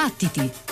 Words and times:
Battiti! 0.00 0.69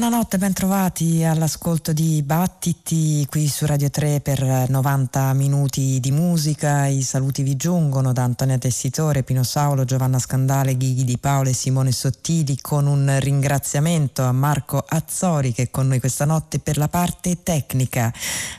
Buonanotte, 0.00 0.38
bentrovati 0.38 1.24
all'ascolto 1.24 1.92
di 1.92 2.22
Battiti 2.22 3.26
qui 3.28 3.46
su 3.48 3.66
Radio 3.66 3.90
3 3.90 4.20
per 4.20 4.42
90 4.70 5.34
minuti 5.34 6.00
di 6.00 6.10
musica. 6.10 6.86
I 6.86 7.02
saluti 7.02 7.42
vi 7.42 7.54
giungono 7.54 8.14
da 8.14 8.22
Antonia 8.22 8.56
Tessitore, 8.56 9.24
Pino 9.24 9.42
Saulo, 9.42 9.84
Giovanna 9.84 10.18
Scandale, 10.18 10.78
Ghighi 10.78 11.04
Di 11.04 11.18
Paolo 11.18 11.50
e 11.50 11.52
Simone 11.52 11.92
Sottili 11.92 12.58
con 12.62 12.86
un 12.86 13.14
ringraziamento 13.20 14.22
a 14.22 14.32
Marco 14.32 14.82
Azzori 14.88 15.52
che 15.52 15.64
è 15.64 15.70
con 15.70 15.88
noi 15.88 16.00
questa 16.00 16.24
notte 16.24 16.60
per 16.60 16.78
la 16.78 16.88
parte 16.88 17.42
tecnica. 17.42 18.10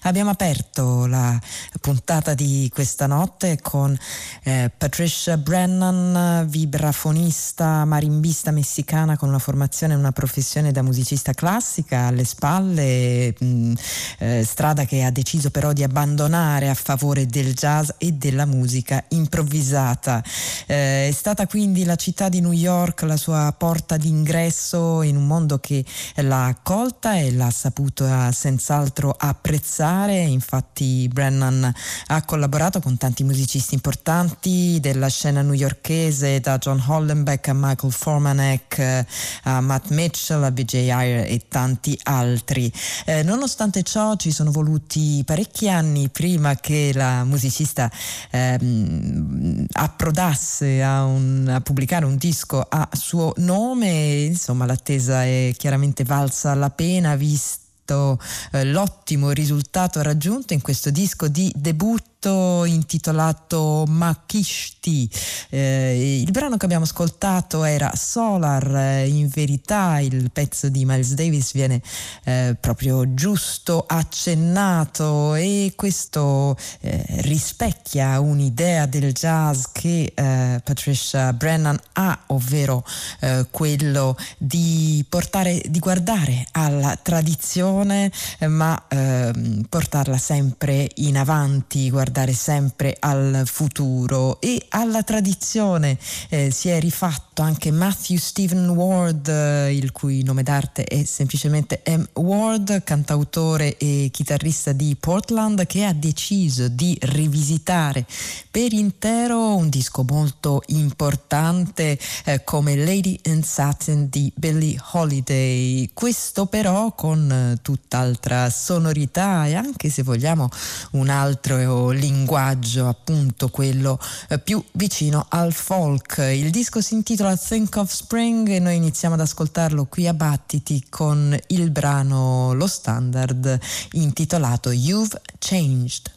Abbiamo 0.04 0.30
aperto 0.30 1.08
la 1.08 1.40
puntata 1.80 2.36
di 2.36 2.70
questa 2.72 3.08
notte 3.08 3.58
con 3.60 3.98
eh, 4.44 4.70
Patricia 4.78 5.38
Brennan, 5.38 6.46
vibrafonista, 6.48 7.84
marimbista 7.86 8.52
messicana 8.52 9.18
con 9.18 9.30
una 9.30 9.40
formazione 9.40 9.94
e 9.94 9.98
una 9.98 10.12
professione 10.12 10.72
da 10.72 10.84
musicista 10.84 11.30
musicista 11.32 11.34
classica 11.34 12.08
alle 12.08 12.24
spalle, 12.24 13.34
mh, 13.38 13.74
eh, 14.20 14.44
strada 14.44 14.86
che 14.86 15.04
ha 15.04 15.12
deciso 15.12 15.50
però 15.50 15.74
di 15.74 15.84
abbandonare 15.84 16.70
a 16.70 16.74
favore 16.74 17.26
del 17.26 17.54
jazz 17.54 17.90
e 17.98 18.14
della 18.14 18.46
musica 18.46 19.04
improvvisata. 19.10 20.24
Eh, 20.68 21.08
è 21.08 21.12
stata 21.12 21.48
quindi 21.48 21.84
la 21.84 21.96
città 21.96 22.30
di 22.30 22.42
New 22.42 22.52
York 22.52 23.02
la 23.04 23.18
sua 23.18 23.54
porta 23.58 23.98
d'ingresso 23.98 25.02
in 25.02 25.16
un 25.16 25.28
mondo 25.28 25.60
che 25.60 25.84
l'ha 26.16 26.46
accolta 26.46 27.16
e 27.16 27.32
l'ha 27.32 27.50
saputo 27.50 28.06
senz'altro 28.32 29.16
apprezzare. 29.18 30.20
Infatti 30.20 31.08
Brennan 31.12 31.72
ha 32.08 32.24
collaborato 32.24 32.80
con 32.80 32.98
tanti 32.98 33.24
musicisti 33.24 33.74
importanti 33.74 34.80
della 34.80 35.08
scena 35.08 35.42
newyorkese, 35.42 36.40
da 36.40 36.58
John 36.58 36.84
Hollenbeck 36.86 37.48
a 37.48 37.54
Michael 37.54 37.94
Formanek 37.94 39.06
a 39.44 39.62
Matt 39.62 39.90
Mitchell, 39.90 40.44
a 40.44 40.52
BJ 40.52 40.90
Ayer 41.12 41.32
e 41.32 41.42
tanti 41.48 41.98
altri. 42.04 42.72
Eh, 43.06 43.24
nonostante 43.24 43.84
ciò 43.84 44.16
ci 44.16 44.32
sono 44.32 44.52
voluti 44.52 45.22
parecchi 45.26 45.70
anni 45.70 46.10
prima 46.10 46.56
che 46.56 46.92
la 46.94 47.24
musicista 47.24 47.92
ehm, 48.32 49.66
approdasse 49.72 50.82
a, 50.82 51.04
un, 51.04 51.48
a, 51.50 51.62
pubblicare 51.62 52.06
un 52.06 52.16
disco 52.16 52.66
a 52.68 52.88
suo 52.94 53.34
nome, 53.38 54.24
insomma 54.24 54.66
l'attesa 54.66 55.24
è 55.24 55.54
chiaramente 55.58 56.04
valsa 56.04 56.54
la 56.54 56.70
pena 56.70 57.16
visto 57.16 58.20
eh, 58.52 58.64
l'ottimo 58.66 59.32
risultato 59.32 60.02
raggiunto 60.02 60.54
in 60.54 60.62
questo 60.62 60.90
disco 60.90 61.28
di 61.28 61.52
debutto 61.56 62.11
progetto 62.22 62.66
intitolato 62.66 63.86
Makishti. 63.88 65.10
Eh, 65.50 66.22
il 66.22 66.32
brano 66.32 66.58
che 66.58 66.66
abbiamo 66.66 66.84
ascoltato 66.84 67.64
era 67.64 67.92
Solar, 67.96 68.76
eh, 68.76 69.08
in 69.08 69.28
verità 69.28 70.00
il 70.00 70.30
pezzo 70.32 70.70
di 70.70 70.86
Miles 70.86 71.14
Davis 71.14 71.54
viene 71.54 71.82
eh, 72.24 72.56
proprio 72.60 73.14
giusto 73.14 73.84
accennato 73.88 75.34
e 75.36 75.74
questo 75.76 76.56
eh, 76.82 77.04
rispecchia 77.22 78.20
un'idea 78.20 78.86
del 78.86 79.12
jazz 79.14 79.64
che 79.72 80.12
eh, 80.14 80.62
Patricia 80.64 81.34
Brennan 81.34 81.80
ha, 81.94 82.20
ovvero 82.28 82.86
eh, 83.22 83.48
quello 83.50 84.16
di 84.38 85.04
portare, 85.10 85.62
di 85.68 85.80
guardare 85.80 86.46
alla 86.52 86.96
tradizione 87.02 88.12
ma 88.48 88.86
ehm, 88.88 89.66
portarla 89.68 90.18
sempre 90.18 90.88
in 90.96 91.18
avanti, 91.18 91.90
guardare 91.90 92.11
guardare 92.12 92.34
sempre 92.34 92.98
al 93.00 93.44
futuro 93.46 94.42
e 94.42 94.66
alla 94.70 95.02
tradizione. 95.02 95.98
Eh, 96.28 96.52
si 96.52 96.68
è 96.68 96.78
rifatto 96.80 97.42
anche 97.42 97.72
Matthew 97.72 98.18
Stephen 98.18 98.68
Ward, 98.70 99.30
eh, 99.30 99.74
il 99.74 99.94
cui 99.94 100.22
nome 100.24 100.44
d'arte 100.44 100.84
è 100.84 101.06
semplicemente 101.06 101.82
M. 101.88 102.04
Ward, 102.22 102.84
cantautore 102.84 103.78
e 103.78 104.10
chitarrista 104.12 104.74
di 104.74 104.96
Portland, 105.00 105.66
che 105.66 105.86
ha 105.86 105.94
deciso 105.94 106.68
di 106.68 106.98
rivisitare 107.02 108.06
per 108.52 108.74
intero 108.74 109.56
un 109.56 109.70
disco 109.70 110.04
molto 110.06 110.62
importante 110.68 111.98
eh, 112.26 112.44
come 112.44 112.76
Lady 112.76 113.18
in 113.24 113.42
Satin 113.44 114.10
di 114.10 114.32
Billie 114.36 114.78
Holiday. 114.92 115.90
Questo 115.94 116.48
però 116.48 116.94
con 116.94 117.32
eh, 117.32 117.62
tutt'altra 117.62 118.50
sonorità 118.50 119.46
e 119.46 119.56
anche 119.56 119.90
se 119.90 120.04
vogliamo 120.04 120.50
un 120.92 121.08
altro 121.08 121.92
linguaggio, 122.02 122.88
appunto 122.88 123.50
quello 123.50 124.00
eh, 124.28 124.40
più 124.40 124.62
vicino 124.74 125.26
al 125.30 125.54
folk. 125.54 126.18
Il 126.18 126.50
disco 126.50 126.82
si 126.82 126.96
intitola 126.96 127.38
Think 127.38 127.76
of 127.78 127.92
Spring 127.92 128.50
e 128.50 128.60
noi 128.60 128.76
iniziamo 128.76 129.14
ad 129.14 129.22
ascoltarlo 129.22 129.86
qui 129.86 130.08
a 130.08 130.14
Battiti 130.14 130.86
con 130.90 131.38
il 131.48 131.70
brano 131.70 132.54
Lo 132.54 132.68
Standard 132.68 133.60
intitolato 133.92 134.72
You've 134.72 135.22
Changed. 135.38 136.12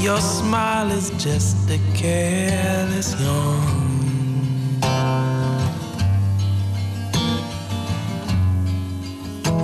Your 0.00 0.20
smile 0.20 0.90
is 0.90 1.10
just 1.22 1.68
a 1.68 1.78
careless 1.92 3.10
yawn. 3.20 3.90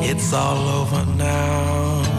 It's 0.02 0.34
all 0.34 0.68
over 0.80 1.02
now 1.16 2.15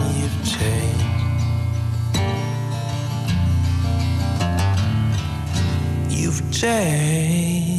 you've 6.18 6.42
changed. 6.50 7.78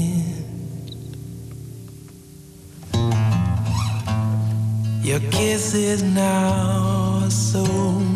Your 5.04 5.20
kiss 5.32 5.74
is 5.74 6.02
now 6.04 7.28
so 7.30 7.64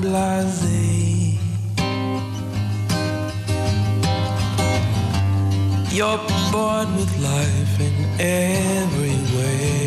blasé. 0.01 1.37
You're 5.91 6.21
bored 6.51 6.89
with 6.95 7.13
life 7.19 7.79
in 7.87 7.95
every 8.19 9.17
way. 9.35 9.83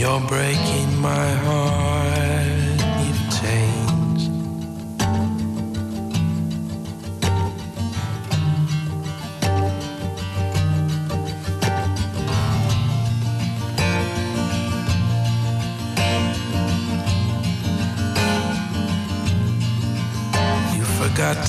You're 0.00 0.20
breaking 0.28 0.90
my 1.00 1.28
heart. 1.44 2.01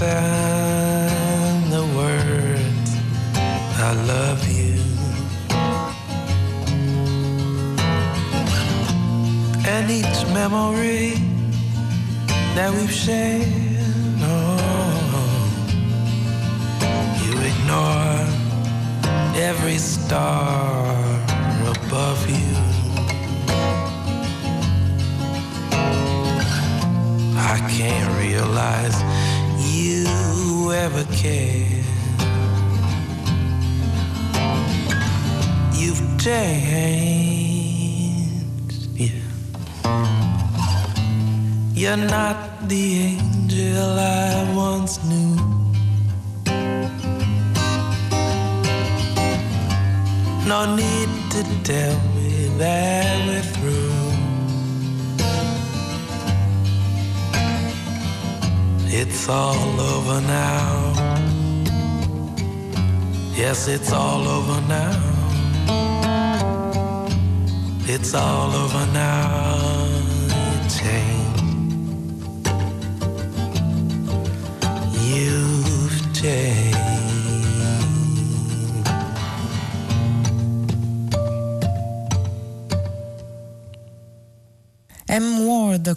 Forgotten 0.04 1.70
the 1.70 1.86
words 1.96 2.90
I 3.80 3.94
love 4.14 4.42
you. 4.60 4.76
And 9.66 9.90
each 9.90 10.20
memory 10.34 11.14
that 12.56 12.72
we've 12.74 12.92
shared, 12.92 13.48
oh, 14.22 15.40
you 17.24 17.34
ignore 17.52 18.20
every 19.50 19.78
star 19.78 20.96
above 21.76 22.30
you. 22.30 22.56
I 27.54 27.58
can't 27.70 28.10
realize 28.20 29.12
ever 30.74 31.06
cared. 31.13 31.86
You've 35.74 36.01
changed, 36.20 36.74
yeah. 38.96 39.10
You're 41.74 41.98
not 41.98 42.68
the 42.68 43.00
angel 43.00 44.00
I 44.00 44.53
once 44.56 45.03
knew. 45.03 45.36
No 50.48 50.75
need 50.75 51.10
to 51.32 51.44
tell 51.63 51.98
me 52.15 52.50
that 52.58 53.27
we're 53.27 53.42
through. 53.42 53.93
It's 58.96 59.28
all 59.28 59.82
over 59.82 60.22
now. 60.22 60.94
Yes, 63.36 63.68
it's 63.68 63.92
all 63.92 64.28
over 64.28 64.62
now. 64.68 65.02
It's 67.88 68.14
all 68.14 68.52
over 68.54 68.86
now. 68.94 69.83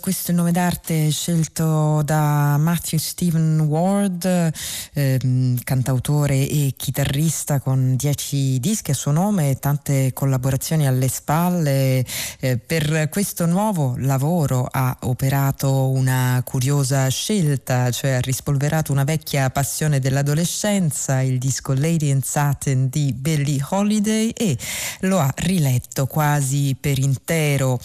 Questo 0.06 0.28
è 0.28 0.34
il 0.34 0.36
nome 0.36 0.52
d'arte 0.52 1.10
scelto 1.10 2.00
da 2.04 2.56
Matthew 2.58 2.96
Stephen 3.00 3.58
Ward, 3.58 4.52
ehm, 4.92 5.58
cantautore 5.64 6.48
e 6.48 6.74
chitarrista 6.76 7.58
con 7.58 7.96
dieci 7.96 8.60
dischi 8.60 8.92
a 8.92 8.94
suo 8.94 9.10
nome 9.10 9.50
e 9.50 9.58
tante 9.58 10.12
collaborazioni 10.12 10.86
alle 10.86 11.08
spalle. 11.08 12.06
Eh, 12.38 12.56
per 12.56 13.08
questo 13.08 13.46
nuovo 13.46 13.96
lavoro 13.98 14.68
ha 14.70 14.96
operato 15.00 15.88
una 15.88 16.40
curiosa 16.44 17.08
scelta, 17.08 17.90
cioè 17.90 18.12
ha 18.12 18.20
rispolverato 18.20 18.92
una 18.92 19.02
vecchia 19.02 19.50
passione 19.50 19.98
dell'adolescenza, 19.98 21.20
il 21.20 21.40
disco 21.40 21.72
Lady 21.72 22.10
in 22.10 22.22
Satin 22.22 22.88
di 22.88 23.12
Billie 23.12 23.60
Holiday 23.70 24.28
e 24.28 24.56
lo 25.00 25.18
ha 25.18 25.32
riletto 25.34 26.06
quasi 26.06 26.76
per 26.78 27.00
intero. 27.00 27.80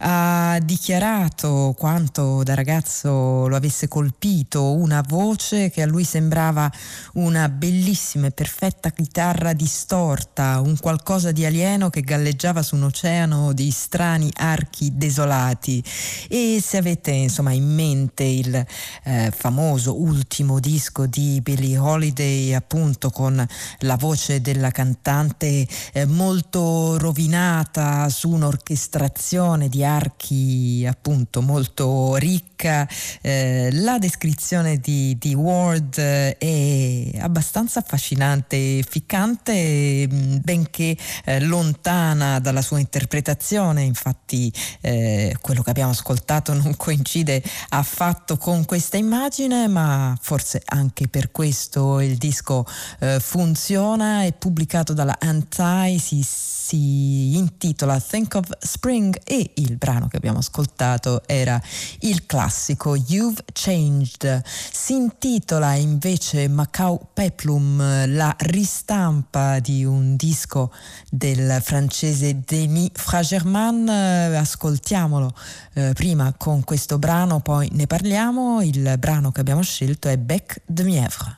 Ha 0.00 0.58
dichiarato 0.62 1.60
quanto 1.70 2.42
da 2.42 2.54
ragazzo 2.54 3.46
lo 3.46 3.54
avesse 3.56 3.86
colpito 3.86 4.74
una 4.74 5.02
voce 5.06 5.70
che 5.70 5.82
a 5.82 5.86
lui 5.86 6.04
sembrava 6.04 6.70
una 7.14 7.48
bellissima 7.48 8.26
e 8.26 8.30
perfetta 8.32 8.90
chitarra 8.90 9.52
distorta, 9.52 10.60
un 10.60 10.76
qualcosa 10.78 11.30
di 11.30 11.44
alieno 11.44 11.90
che 11.90 12.00
galleggiava 12.00 12.62
su 12.62 12.74
un 12.74 12.84
oceano 12.84 13.52
di 13.52 13.70
strani 13.70 14.30
archi 14.34 14.96
desolati. 14.96 15.82
E 16.28 16.60
se 16.62 16.76
avete 16.76 17.10
insomma 17.12 17.52
in 17.52 17.72
mente 17.72 18.24
il 18.24 18.66
eh, 19.04 19.32
famoso 19.34 20.00
ultimo 20.00 20.58
disco 20.58 21.06
di 21.06 21.40
Billie 21.40 21.78
Holiday, 21.78 22.52
appunto 22.54 23.10
con 23.10 23.46
la 23.78 23.96
voce 23.96 24.40
della 24.40 24.70
cantante 24.70 25.66
eh, 25.92 26.06
molto 26.06 26.98
rovinata 26.98 28.08
su 28.08 28.30
un'orchestrazione 28.30 29.68
di 29.68 29.84
archi 29.84 30.86
appunto 30.88 31.42
molto 31.52 32.16
ricca. 32.16 32.88
Eh, 33.20 33.68
la 33.72 33.98
descrizione 33.98 34.78
di, 34.78 35.16
di, 35.18 35.34
Ward 35.34 35.98
è 35.98 37.10
abbastanza 37.18 37.80
affascinante 37.80 38.56
e 38.56 38.84
ficcante, 38.88 40.08
mm, 40.10 40.36
benché 40.42 40.96
eh, 41.24 41.40
lontana 41.40 42.38
dalla 42.38 42.62
sua 42.62 42.78
interpretazione. 42.78 43.82
Infatti, 43.82 44.50
eh, 44.80 45.36
quello 45.42 45.62
che 45.62 45.70
abbiamo 45.70 45.90
ascoltato 45.90 46.54
non 46.54 46.74
coincide 46.76 47.42
affatto 47.68 48.38
con 48.38 48.64
questa 48.64 48.96
immagine, 48.96 49.68
ma 49.68 50.16
forse 50.18 50.62
anche 50.64 51.08
per 51.08 51.30
questo 51.30 52.00
il 52.00 52.16
disco 52.16 52.64
eh, 53.00 53.20
funziona. 53.20 54.24
È 54.24 54.32
pubblicato 54.32 54.94
dalla 54.94 55.18
Anti, 55.18 55.98
si, 55.98 56.22
si 56.72 57.36
intitola 57.36 58.00
Think 58.00 58.34
of 58.36 58.48
Spring 58.58 59.20
e 59.24 59.50
il 59.56 59.76
brano 59.76 60.08
che 60.08 60.16
abbiamo 60.16 60.38
ascoltato 60.38 61.22
era 61.26 61.60
il 62.00 62.24
classico 62.24 62.96
You've 62.96 63.44
Changed. 63.52 64.42
Si 64.46 64.94
intitola 64.94 65.74
invece 65.74 66.48
Macau 66.48 67.08
Peplum, 67.12 68.14
la 68.14 68.34
ristampa 68.38 69.58
di 69.58 69.84
un 69.84 70.16
disco 70.16 70.72
del 71.10 71.60
francese 71.62 72.40
Denis 72.42 72.92
Fragerman. 72.94 73.88
Ascoltiamolo 73.90 75.34
eh, 75.74 75.92
prima 75.92 76.32
con 76.38 76.64
questo 76.64 76.98
brano, 76.98 77.40
poi 77.40 77.68
ne 77.72 77.86
parliamo. 77.86 78.62
Il 78.62 78.96
brano 78.98 79.30
che 79.30 79.40
abbiamo 79.40 79.60
scelto 79.60 80.08
è 80.08 80.16
Bec 80.16 80.62
de 80.64 80.82
Mièvre. 80.84 81.36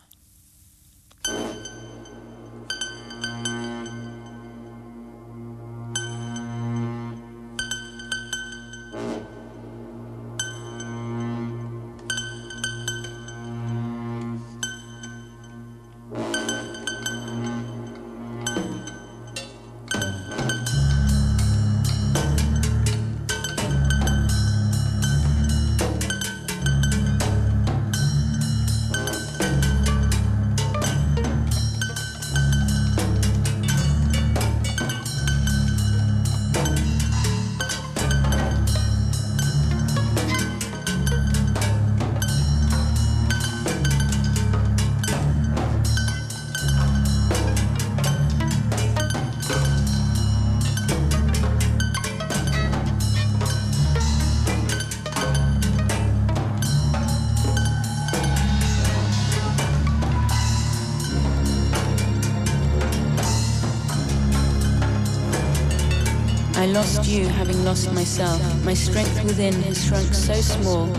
My 68.74 68.80
strength 68.80 69.22
within 69.22 69.54
has 69.62 69.86
shrunk 69.86 70.12
so 70.12 70.34
small. 70.34 70.92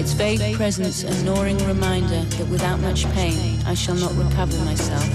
Its 0.00 0.14
vague 0.14 0.56
presence 0.56 1.04
a 1.04 1.24
gnawing 1.24 1.58
reminder 1.58 2.24
that 2.24 2.48
without 2.48 2.80
much 2.80 3.08
pain 3.12 3.62
I 3.66 3.74
shall 3.74 3.94
not 3.94 4.12
recover 4.16 4.58
myself. 4.64 5.08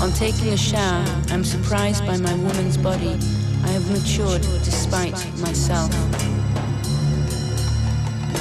On 0.00 0.12
taking 0.12 0.52
a 0.52 0.56
shower, 0.56 1.04
I'm 1.30 1.42
surprised 1.42 2.06
by 2.06 2.16
my 2.18 2.34
woman's 2.34 2.76
body. 2.76 3.18
I 3.64 3.68
have 3.70 3.90
matured 3.90 4.42
despite 4.62 5.18
myself. 5.38 5.90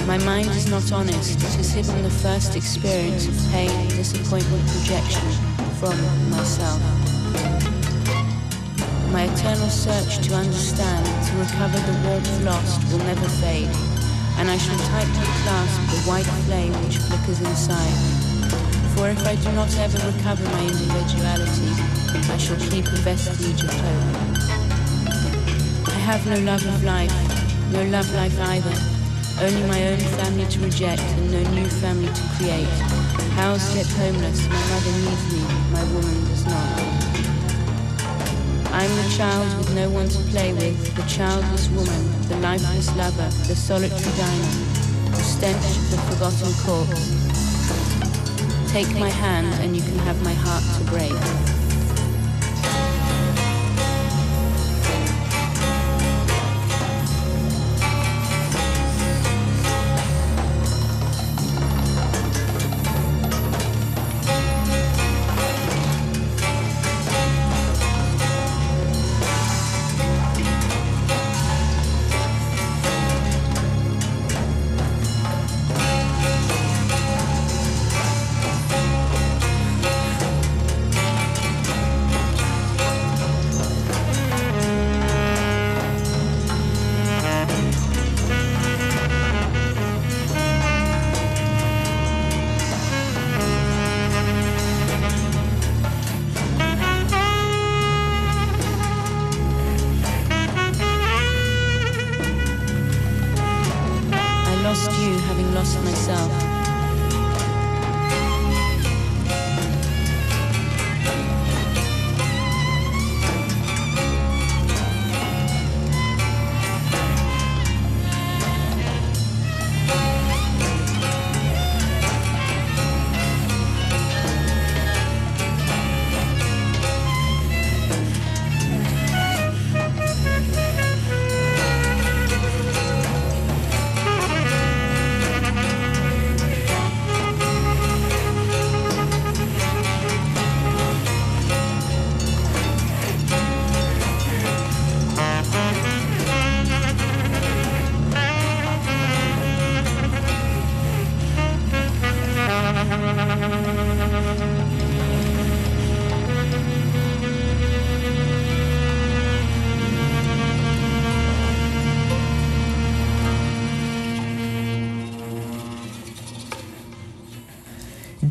My 0.05 0.19
mind 0.19 0.49
is 0.49 0.69
not 0.69 0.91
honest. 0.91 1.41
It 1.41 1.55
has 1.55 1.73
hidden 1.73 2.03
the 2.03 2.11
first 2.11 2.55
experience 2.55 3.27
of 3.27 3.51
pain, 3.51 3.89
disappointment, 3.89 4.63
rejection 4.75 5.31
from 5.79 5.99
myself. 6.29 7.02
My 9.13 9.25
eternal 9.25 9.69
search 9.69 10.25
to 10.27 10.33
understand, 10.33 11.05
to 11.05 11.37
recover 11.37 11.77
the 11.77 12.09
warmth 12.09 12.43
lost, 12.43 12.81
will 12.91 12.97
never 13.05 13.29
fade, 13.45 13.69
and 14.41 14.49
I 14.49 14.57
shall 14.57 14.75
tightly 14.89 15.29
clasp 15.45 15.79
the 15.93 16.01
white 16.09 16.25
flame 16.49 16.73
which 16.81 16.97
flickers 16.97 17.39
inside. 17.39 17.93
For 18.97 19.09
if 19.09 19.23
I 19.27 19.35
do 19.35 19.51
not 19.51 19.69
ever 19.77 19.99
recover 20.09 20.43
my 20.49 20.65
individuality, 20.65 21.77
I 22.33 22.37
shall 22.41 22.57
keep 22.57 22.87
a 22.87 22.97
vestige 23.05 23.61
of 23.61 23.69
hope. 23.69 24.33
I 25.93 25.99
have 26.09 26.25
no 26.25 26.39
love 26.39 26.65
of 26.65 26.83
life, 26.83 27.13
no 27.71 27.83
love 27.93 28.11
life 28.15 28.39
either, 28.39 28.75
only 29.45 29.61
my 29.69 29.89
own 29.89 29.99
family 30.17 30.47
to 30.47 30.59
reject 30.61 31.03
and 31.03 31.31
no 31.31 31.43
new 31.51 31.69
family 31.69 32.11
to 32.11 32.23
create. 32.35 32.65
Housed 33.37 33.75
yet 33.75 33.85
homeless, 33.85 34.41
my 34.49 34.63
mother 34.73 34.91
needs 35.05 35.25
me, 35.31 35.41
my 35.69 35.83
woman 35.93 36.25
does 36.25 36.45
not. 36.47 37.32
I'm 38.73 38.89
the 38.95 39.15
child 39.15 39.55
with 39.59 39.75
no 39.75 39.87
one 39.91 40.09
to 40.09 40.17
play 40.31 40.51
with, 40.51 40.95
the 40.95 41.03
childless 41.03 41.69
woman, 41.69 42.27
the 42.27 42.37
lifeless 42.37 42.89
lover, 42.95 43.29
the 43.45 43.55
solitary 43.55 44.01
diner, 44.17 44.53
the 45.11 45.21
stench 45.21 45.63
of 45.63 45.91
the 45.91 45.97
forgotten 46.09 46.51
corpse. 46.65 47.11
Take 48.71 48.89
my 48.97 49.09
hand 49.09 49.53
and 49.61 49.75
you 49.75 49.83
can 49.83 49.99
have 49.99 50.19
my 50.23 50.33
heart 50.33 50.63
to 50.79 50.83
break. 50.89 51.62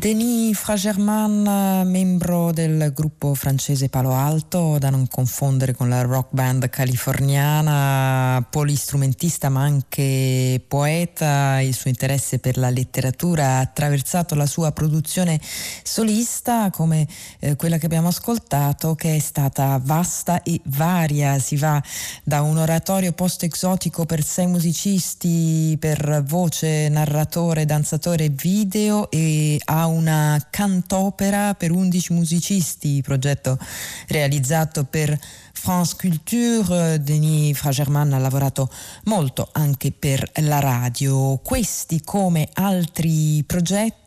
Denis 0.03 0.59
Fragerman, 0.59 1.87
membro 1.89 2.51
del 2.51 2.91
gruppo 2.91 3.12
francese 3.33 3.89
Palo 3.89 4.13
Alto, 4.13 4.77
da 4.77 4.89
non 4.89 5.07
confondere 5.07 5.73
con 5.73 5.89
la 5.89 6.01
rock 6.01 6.29
band 6.31 6.69
californiana, 6.69 8.45
polistrumentista 8.49 9.49
ma 9.49 9.61
anche 9.61 10.63
poeta, 10.67 11.59
il 11.61 11.73
suo 11.73 11.89
interesse 11.89 12.39
per 12.39 12.57
la 12.57 12.69
letteratura 12.69 13.45
ha 13.45 13.59
attraversato 13.59 14.35
la 14.35 14.45
sua 14.45 14.71
produzione 14.71 15.39
solista 15.83 16.69
come 16.71 17.07
eh, 17.39 17.55
quella 17.55 17.77
che 17.77 17.85
abbiamo 17.85 18.07
ascoltato 18.07 18.95
che 18.95 19.15
è 19.15 19.19
stata 19.19 19.79
vasta 19.83 20.43
e 20.43 20.59
varia, 20.65 21.39
si 21.39 21.55
va 21.55 21.81
da 22.23 22.41
un 22.41 22.57
oratorio 22.57 23.11
post-exotico 23.11 24.05
per 24.05 24.23
sei 24.23 24.47
musicisti 24.47 25.77
per 25.79 26.23
voce, 26.25 26.89
narratore, 26.89 27.65
danzatore 27.65 28.29
video 28.29 29.09
e 29.09 29.59
a 29.65 29.85
una 29.87 30.47
cantopera 30.49 31.53
per 31.53 31.71
11 31.71 32.13
musicisti, 32.13 33.01
progetto 33.23 33.57
realizzato 34.07 34.83
per 34.83 35.17
France 35.53 35.95
Culture, 35.97 37.01
Denis 37.01 37.57
Fragerman 37.57 38.11
ha 38.11 38.17
lavorato 38.17 38.69
molto 39.05 39.47
anche 39.53 39.93
per 39.97 40.29
la 40.41 40.59
radio. 40.59 41.37
Questi 41.37 42.01
come 42.03 42.49
altri 42.53 43.41
progetti 43.47 44.02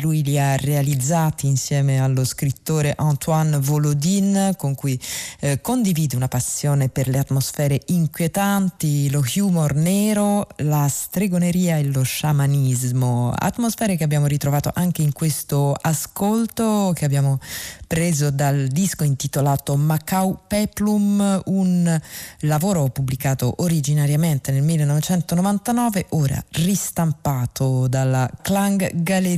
lui 0.00 0.22
li 0.24 0.38
ha 0.38 0.56
realizzati 0.56 1.46
insieme 1.46 2.00
allo 2.00 2.24
scrittore 2.24 2.92
Antoine 2.96 3.58
Volodin 3.58 4.54
con 4.56 4.74
cui 4.74 5.00
eh, 5.40 5.60
condivide 5.60 6.16
una 6.16 6.26
passione 6.26 6.88
per 6.88 7.08
le 7.08 7.18
atmosfere 7.18 7.80
inquietanti, 7.86 9.10
lo 9.10 9.22
humor 9.36 9.74
nero, 9.74 10.48
la 10.56 10.88
stregoneria 10.88 11.76
e 11.76 11.84
lo 11.84 12.02
sciamanismo. 12.02 13.32
Atmosfere 13.36 13.96
che 13.96 14.02
abbiamo 14.02 14.26
ritrovato 14.26 14.70
anche 14.74 15.02
in 15.02 15.12
questo 15.12 15.76
ascolto 15.80 16.92
che 16.94 17.04
abbiamo 17.04 17.38
preso 17.86 18.30
dal 18.30 18.66
disco 18.66 19.04
intitolato 19.04 19.76
Macau 19.76 20.38
Peplum, 20.48 21.42
un 21.46 22.00
lavoro 22.40 22.88
pubblicato 22.88 23.54
originariamente 23.58 24.50
nel 24.50 24.62
1999, 24.62 26.06
ora 26.10 26.42
ristampato 26.50 27.86
dalla 27.86 28.28
Clang 28.42 28.90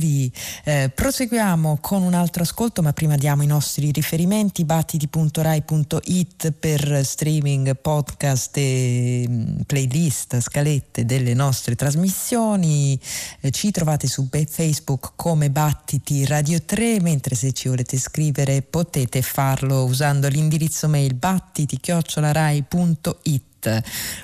Galerie. 0.07 0.31
Eh, 0.63 0.89
proseguiamo 0.93 1.79
con 1.81 2.01
un 2.01 2.13
altro 2.13 2.43
ascolto, 2.43 2.81
ma 2.81 2.93
prima 2.93 3.17
diamo 3.17 3.43
i 3.43 3.47
nostri 3.47 3.91
riferimenti 3.91 4.63
battiti.rai.it 4.63 6.51
per 6.51 7.05
streaming, 7.05 7.75
podcast 7.77 8.55
e 8.57 9.25
mm, 9.27 9.59
playlist, 9.65 10.39
scalette 10.39 11.03
delle 11.05 11.33
nostre 11.33 11.75
trasmissioni. 11.75 12.97
Eh, 13.41 13.51
ci 13.51 13.71
trovate 13.71 14.07
su 14.07 14.29
Facebook 14.29 15.11
come 15.15 15.49
Battiti 15.49 16.25
Radio 16.25 16.61
3, 16.61 17.01
mentre 17.01 17.35
se 17.35 17.51
ci 17.51 17.67
volete 17.67 17.97
scrivere 17.97 18.61
potete 18.61 19.21
farlo 19.21 19.83
usando 19.83 20.27
l'indirizzo 20.27 20.87
mail 20.87 21.15
battiti-rai.it 21.15 23.46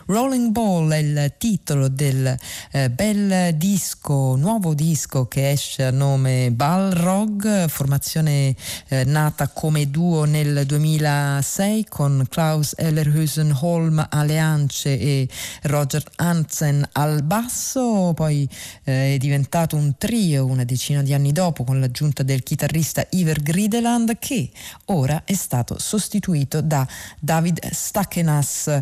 Rolling 0.05 0.51
Ball 0.51 0.91
è 0.91 0.97
il 0.97 1.33
titolo 1.37 1.87
del 1.87 2.35
eh, 2.71 2.89
bel 2.89 3.55
disco, 3.55 4.35
nuovo 4.35 4.73
disco 4.73 5.27
che 5.27 5.51
esce 5.51 5.83
a 5.83 5.91
nome 5.91 6.51
Balrog, 6.51 7.67
formazione 7.67 8.55
eh, 8.87 9.03
nata 9.03 9.47
come 9.49 9.89
duo 9.89 10.25
nel 10.25 10.65
2006 10.65 11.85
con 11.89 12.25
Klaus 12.29 12.73
Ellerhusen 12.77 13.57
Holm 13.59 14.05
alle 14.09 14.37
ance 14.37 14.99
e 14.99 15.27
Roger 15.63 16.03
Hansen 16.15 16.87
al 16.93 17.23
basso, 17.23 18.13
poi 18.15 18.47
eh, 18.83 19.15
è 19.15 19.17
diventato 19.17 19.75
un 19.75 19.95
trio 19.97 20.45
una 20.45 20.63
decina 20.63 21.01
di 21.01 21.13
anni 21.13 21.31
dopo 21.31 21.63
con 21.63 21.79
l'aggiunta 21.79 22.23
del 22.23 22.43
chitarrista 22.43 23.05
Iver 23.11 23.41
Grideland 23.41 24.17
che 24.19 24.49
ora 24.85 25.23
è 25.25 25.33
stato 25.33 25.77
sostituito 25.79 26.61
da 26.61 26.87
David 27.19 27.69
Stakenas 27.71 28.81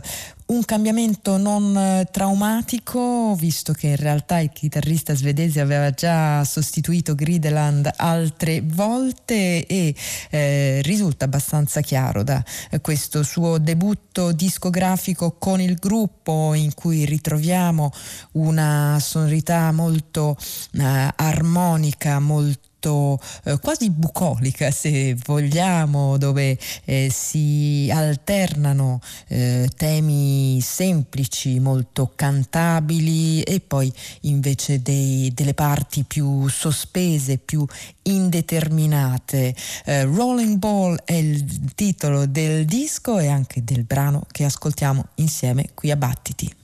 un 0.51 0.65
cambiamento 0.65 1.37
non 1.37 1.75
eh, 1.77 2.07
traumatico, 2.11 3.35
visto 3.35 3.71
che 3.71 3.87
in 3.87 3.95
realtà 3.95 4.39
il 4.39 4.51
chitarrista 4.51 5.15
svedese 5.15 5.61
aveva 5.61 5.91
già 5.91 6.43
sostituito 6.43 7.15
Grideland 7.15 7.89
altre 7.95 8.61
volte 8.61 9.65
e 9.65 9.95
eh, 10.29 10.81
risulta 10.83 11.23
abbastanza 11.25 11.79
chiaro 11.79 12.23
da 12.23 12.43
eh, 12.69 12.81
questo 12.81 13.23
suo 13.23 13.59
debutto 13.59 14.33
discografico 14.33 15.37
con 15.39 15.61
il 15.61 15.75
gruppo 15.75 16.53
in 16.53 16.73
cui 16.73 17.05
ritroviamo 17.05 17.89
una 18.33 18.97
sonorità 18.99 19.71
molto 19.71 20.35
eh, 20.73 21.13
armonica, 21.15 22.19
molto 22.19 22.70
molto 22.81 23.19
eh, 23.43 23.59
quasi 23.59 23.91
bucolica 23.91 24.71
se 24.71 25.15
vogliamo, 25.25 26.17
dove 26.17 26.57
eh, 26.85 27.09
si 27.11 27.89
alternano 27.93 28.99
eh, 29.27 29.69
temi 29.75 30.59
semplici, 30.61 31.59
molto 31.59 32.11
cantabili 32.15 33.43
e 33.43 33.59
poi 33.59 33.91
invece 34.21 34.81
dei, 34.81 35.31
delle 35.33 35.53
parti 35.53 36.03
più 36.03 36.47
sospese, 36.47 37.37
più 37.37 37.65
indeterminate. 38.03 39.55
Eh, 39.85 40.03
Rolling 40.05 40.57
Ball 40.57 40.99
è 41.05 41.13
il 41.13 41.73
titolo 41.75 42.25
del 42.25 42.65
disco 42.65 43.19
e 43.19 43.27
anche 43.27 43.63
del 43.63 43.83
brano 43.83 44.25
che 44.31 44.45
ascoltiamo 44.45 45.05
insieme 45.15 45.69
qui 45.75 45.91
a 45.91 45.95
Battiti. 45.95 46.55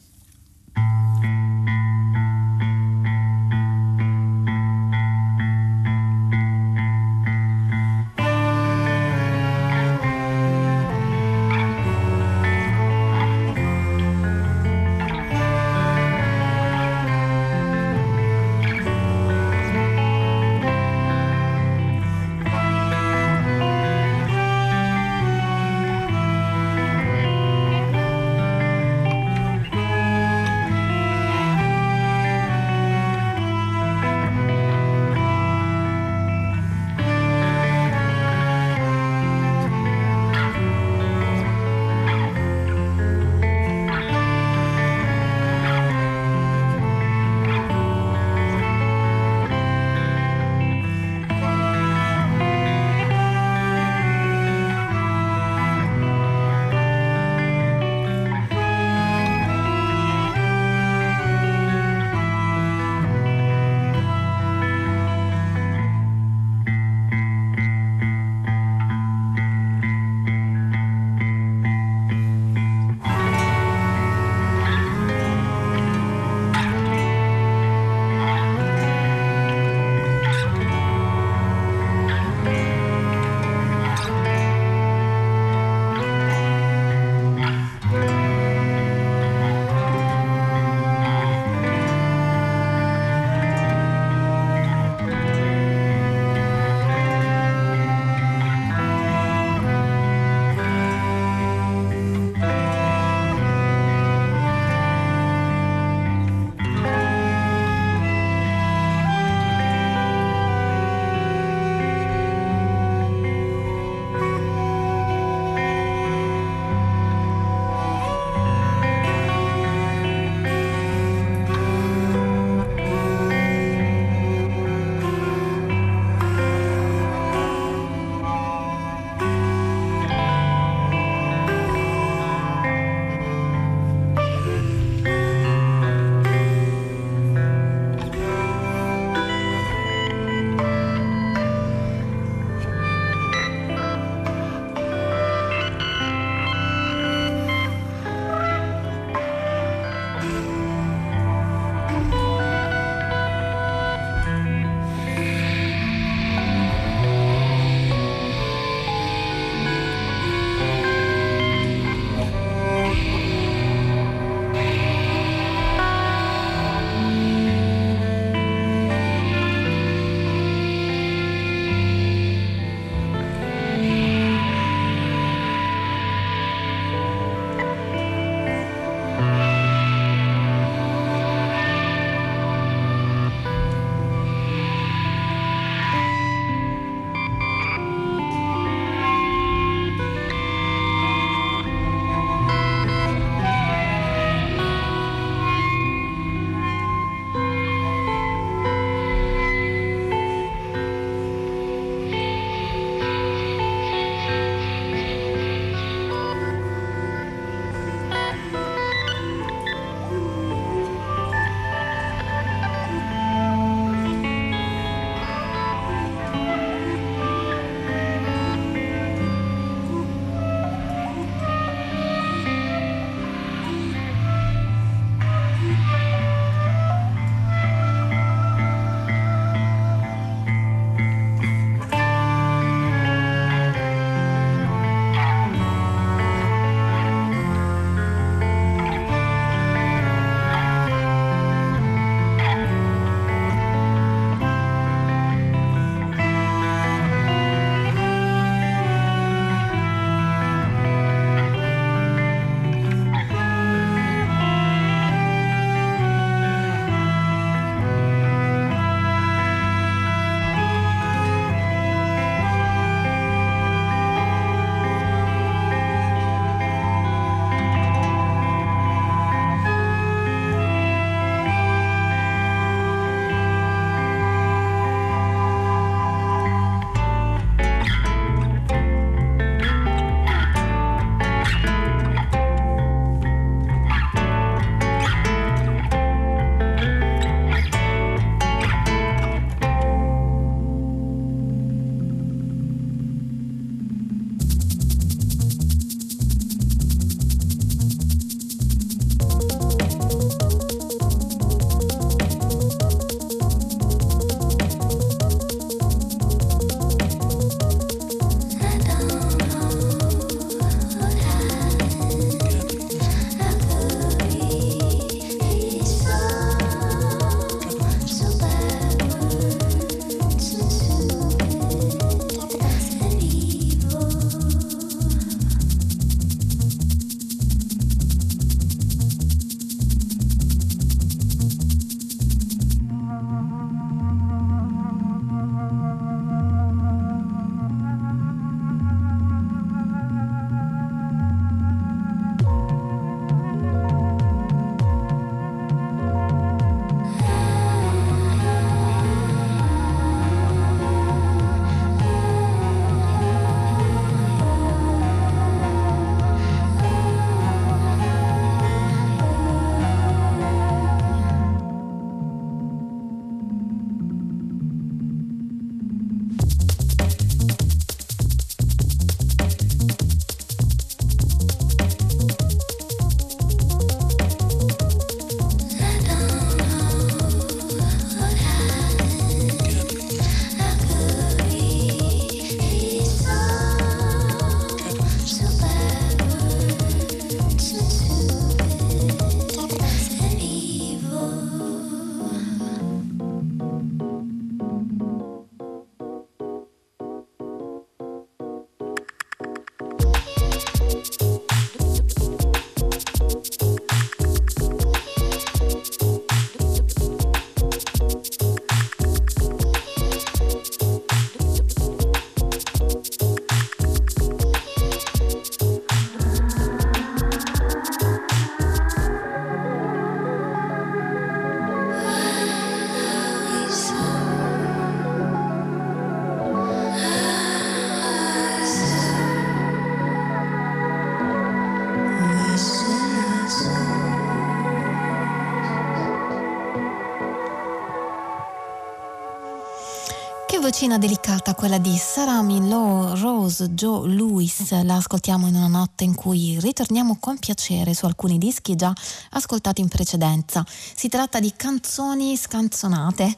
Vocina 440.68 440.98
delicata, 440.98 441.56
quella 441.56 441.78
di 441.78 441.96
Sarami 441.96 442.68
Lo 442.68 443.16
Rose 443.16 443.70
Joe 443.70 444.10
Lewis, 444.10 444.70
la 444.84 444.96
ascoltiamo 444.96 445.48
in 445.48 445.56
una 445.56 445.68
notte 445.68 446.04
in 446.04 446.14
cui 446.14 446.60
ritorniamo 446.60 447.16
con 447.22 447.40
piacere 447.40 447.94
su 447.94 448.06
alcuni 448.06 448.38
dischi 448.38 448.76
già 448.76 448.94
ascoltati 449.30 449.80
in 449.80 449.88
precedenza. 449.88 450.66
Si 450.68 451.08
tratta 451.08 451.40
di 451.40 451.54
canzoni 451.56 452.36
scanzonate, 452.36 453.34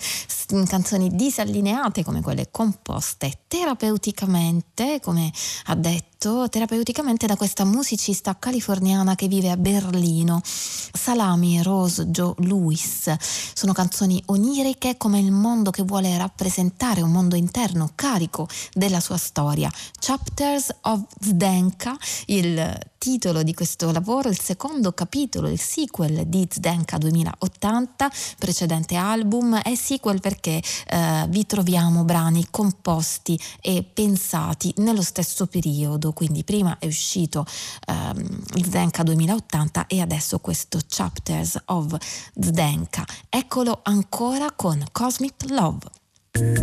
canzoni 0.65 1.15
disallineate 1.15 2.03
come 2.03 2.21
quelle 2.21 2.49
composte 2.49 3.41
terapeuticamente, 3.47 4.99
come 4.99 5.31
ha 5.65 5.75
detto, 5.75 6.49
terapeuticamente 6.49 7.27
da 7.27 7.35
questa 7.35 7.63
musicista 7.63 8.37
californiana 8.37 9.15
che 9.15 9.27
vive 9.27 9.51
a 9.51 9.57
Berlino. 9.57 10.41
Salami 10.43 11.61
Rose 11.61 12.07
Joe 12.07 12.33
Lewis 12.39 13.13
sono 13.53 13.73
canzoni 13.73 14.21
oniriche 14.25 14.97
come 14.97 15.19
il 15.19 15.31
mondo 15.31 15.69
che 15.69 15.83
vuole 15.83 16.17
rappresentare 16.17 17.01
un 17.01 17.11
mondo 17.11 17.18
interno 17.35 17.91
carico 17.95 18.47
della 18.73 18.99
sua 18.99 19.17
storia. 19.17 19.71
Chapters 19.99 20.75
of 20.81 21.01
Zdenka, 21.19 21.97
il 22.27 22.77
titolo 22.99 23.41
di 23.41 23.53
questo 23.53 23.91
lavoro, 23.91 24.29
il 24.29 24.39
secondo 24.39 24.91
capitolo, 24.91 25.49
il 25.49 25.59
sequel 25.59 26.27
di 26.27 26.47
Zdenka 26.49 26.97
2080, 26.97 28.11
precedente 28.37 28.95
album, 28.95 29.59
è 29.61 29.73
sequel 29.73 30.19
perché 30.19 30.61
eh, 30.87 31.25
vi 31.29 31.45
troviamo 31.45 32.03
brani 32.03 32.47
composti 32.51 33.39
e 33.61 33.83
pensati 33.83 34.71
nello 34.77 35.01
stesso 35.01 35.47
periodo, 35.47 36.11
quindi 36.13 36.43
prima 36.43 36.77
è 36.77 36.85
uscito 36.85 37.45
ehm, 37.87 38.43
Zdenka 38.61 39.01
2080 39.03 39.87
e 39.87 40.01
adesso 40.01 40.39
questo 40.39 40.79
Chapters 40.87 41.57
of 41.65 41.95
Zdenka. 42.39 43.05
Eccolo 43.29 43.79
ancora 43.83 44.51
con 44.51 44.83
Cosmic 44.91 45.49
Love. 45.49 45.98
Thank 46.39 46.59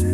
you. 0.00 0.05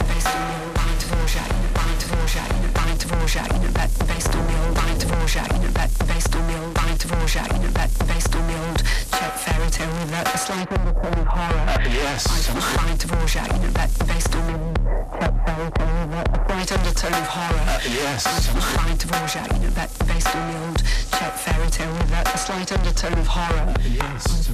based 0.04 0.32
on 6.28 6.44
the 6.44 6.60
old 6.60 6.76
you 6.76 7.60
know, 7.64 7.80
based 8.12 8.36
on 8.36 8.44
the 8.48 8.56
old 8.68 8.80
Czech 9.14 9.34
fairy 9.40 9.70
tale 9.72 9.94
with 9.94 10.12
a 10.12 10.38
slight 10.38 10.72
undertone 10.72 11.20
of 11.20 11.28
horror. 11.28 11.64
Yes. 11.88 12.28
Line 12.84 12.98
to 12.98 13.08
you 13.08 13.14
know, 13.14 13.72
based 14.08 14.36
on 14.36 14.44
the 14.44 14.56
old 14.60 14.76
Czech 15.20 15.34
fairy 15.46 15.72
tale 15.72 15.96
with 16.12 16.28
a 16.28 16.44
slight 16.44 16.72
undertone 16.74 17.14
of 17.14 17.28
horror. 17.32 17.64
Yes. 17.88 18.22
You 18.28 18.52
know, 19.60 19.88
based 20.08 20.36
on 20.36 20.44
the 20.52 20.58
old 20.66 20.80
Czech 21.12 21.34
fairy 21.38 21.70
tale 21.70 22.03
a 22.26 22.38
slight 22.38 22.72
undertone 22.72 23.14
of 23.14 23.28
horror. 23.28 23.74
Yes. 23.84 24.50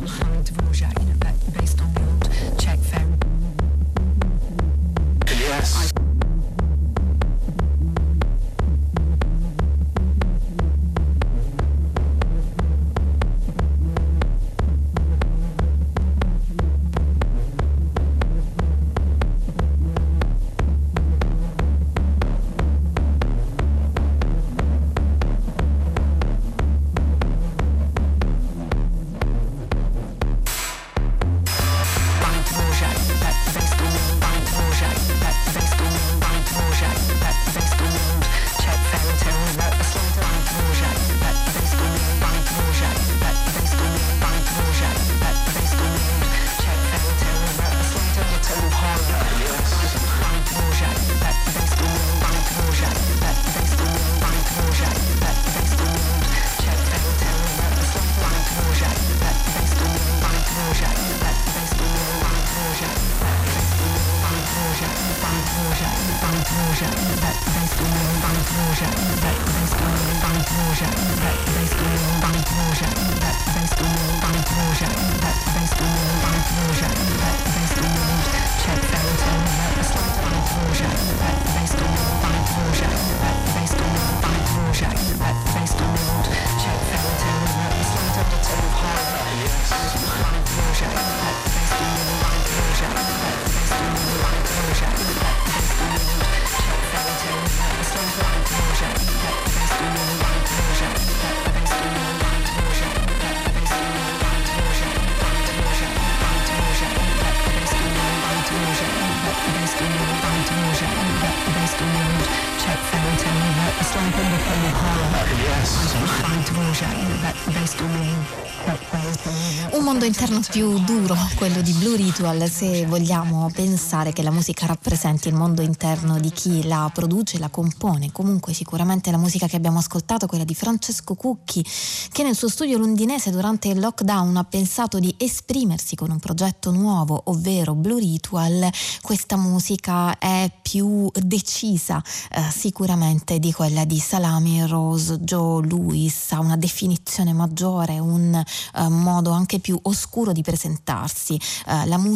Ritual, 122.19 122.49
se 122.49 122.85
vogliamo 122.85 123.49
pensare 123.53 124.11
che 124.11 124.23
la 124.23 124.29
musica 124.29 124.65
rappresenti 124.65 125.29
il 125.29 125.35
mondo 125.35 125.61
interno 125.61 126.19
di 126.19 126.31
chi 126.31 126.67
la 126.67 126.91
produce, 126.93 127.39
la 127.39 127.47
compone. 127.47 128.11
Comunque 128.11 128.51
sicuramente 128.51 129.09
la 129.09 129.17
musica 129.17 129.47
che 129.47 129.55
abbiamo 129.55 129.77
ascoltato, 129.79 130.27
quella 130.27 130.43
di 130.43 130.53
Francesco 130.53 131.15
Cucchi, 131.15 131.65
che 132.11 132.23
nel 132.23 132.35
suo 132.35 132.49
studio 132.49 132.77
londinese 132.77 133.31
durante 133.31 133.69
il 133.69 133.79
lockdown 133.79 134.35
ha 134.35 134.43
pensato 134.43 134.99
di 134.99 135.15
esprimersi 135.17 135.95
con 135.95 136.11
un 136.11 136.19
progetto 136.19 136.71
nuovo, 136.71 137.21
ovvero 137.27 137.73
Blue 137.73 138.01
Ritual, 138.01 138.69
questa 139.01 139.37
musica 139.37 140.17
è 140.17 140.51
più 140.61 141.09
decisa 141.13 142.03
eh, 142.31 142.41
sicuramente 142.51 143.39
di 143.39 143.53
quella 143.53 143.85
di 143.85 143.97
Salami 143.97 144.67
Rose, 144.67 145.19
Joe 145.19 145.65
Lewis, 145.65 146.33
ha 146.33 146.41
una 146.41 146.57
definizione 146.57 147.31
maggiore, 147.31 147.97
un 147.97 148.35
eh, 148.35 148.89
modo 148.89 149.31
anche 149.31 149.59
più 149.59 149.79
oscuro 149.83 150.07
oscuro 150.09 150.31
di 150.33 150.41
presentarsi. 150.41 151.39
Eh, 151.67 151.85
la 151.85 151.97
musica 151.97 152.07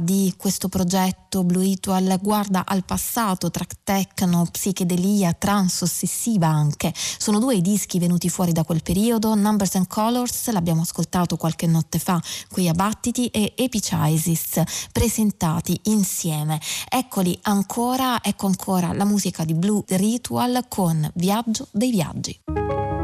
di 0.00 0.34
questo 0.36 0.68
progetto 0.68 1.42
Blue 1.42 1.62
Ritual 1.62 2.18
guarda 2.20 2.64
al 2.66 2.84
passato, 2.84 3.50
track 3.50 3.76
techno, 3.82 4.46
psichedelia, 4.50 5.32
trance 5.32 5.84
ossessiva 5.84 6.46
anche. 6.46 6.92
Sono 6.94 7.38
due 7.38 7.56
i 7.56 7.62
dischi 7.62 7.98
venuti 7.98 8.28
fuori 8.28 8.52
da 8.52 8.64
quel 8.64 8.82
periodo, 8.82 9.34
Numbers 9.34 9.76
and 9.76 9.86
Colors, 9.86 10.50
l'abbiamo 10.50 10.82
ascoltato 10.82 11.36
qualche 11.36 11.66
notte 11.66 11.98
fa 11.98 12.20
qui 12.50 12.68
a 12.68 12.72
Battiti, 12.72 13.26
e 13.28 13.54
Epichisis, 13.56 14.62
presentati 14.92 15.80
insieme. 15.84 16.60
Eccoli 16.88 17.38
ancora, 17.42 18.22
ecco 18.22 18.46
ancora 18.46 18.92
la 18.92 19.04
musica 19.04 19.44
di 19.44 19.54
Blue 19.54 19.82
Ritual 19.86 20.66
con 20.68 21.10
Viaggio 21.14 21.68
dei 21.70 21.90
viaggi. 21.90 22.97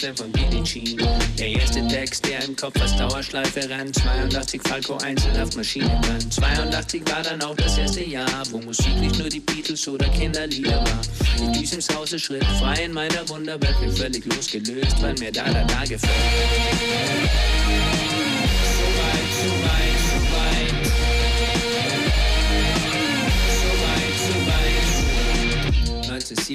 Baseline 0.00 0.16
von 0.16 0.64
Jean. 0.64 0.96
Der 1.38 1.48
erste 1.48 1.86
Text, 1.88 2.26
der 2.26 2.44
im 2.44 2.56
Kopf 2.56 2.80
als 2.80 2.96
Dauerschleife 2.96 3.68
rennt, 3.68 3.94
82 3.96 4.62
Falco 4.62 4.96
einzelhaft 4.98 5.56
Maschinenband. 5.56 6.32
82 6.32 7.02
war 7.10 7.22
dann 7.22 7.42
auch 7.42 7.54
das 7.56 7.76
erste 7.76 8.04
Jahr, 8.04 8.42
wo 8.50 8.58
Musik 8.58 8.96
nicht 8.96 9.18
nur 9.18 9.28
die 9.28 9.40
Beatles 9.40 9.86
oder 9.88 10.08
Kinderlieder 10.08 10.82
war. 10.84 11.52
Düse 11.52 11.76
ins 11.76 11.94
Hause 11.94 12.18
Schritt, 12.18 12.44
frei 12.44 12.84
in 12.84 12.92
meiner 12.92 13.28
Wunderwelt, 13.28 13.78
bin 13.80 13.92
völlig 13.92 14.24
losgelöst, 14.26 15.02
weil 15.02 15.14
mir 15.14 15.32
da 15.32 15.44
da 15.44 15.64
da 15.64 15.84
gefällt. 15.84 16.10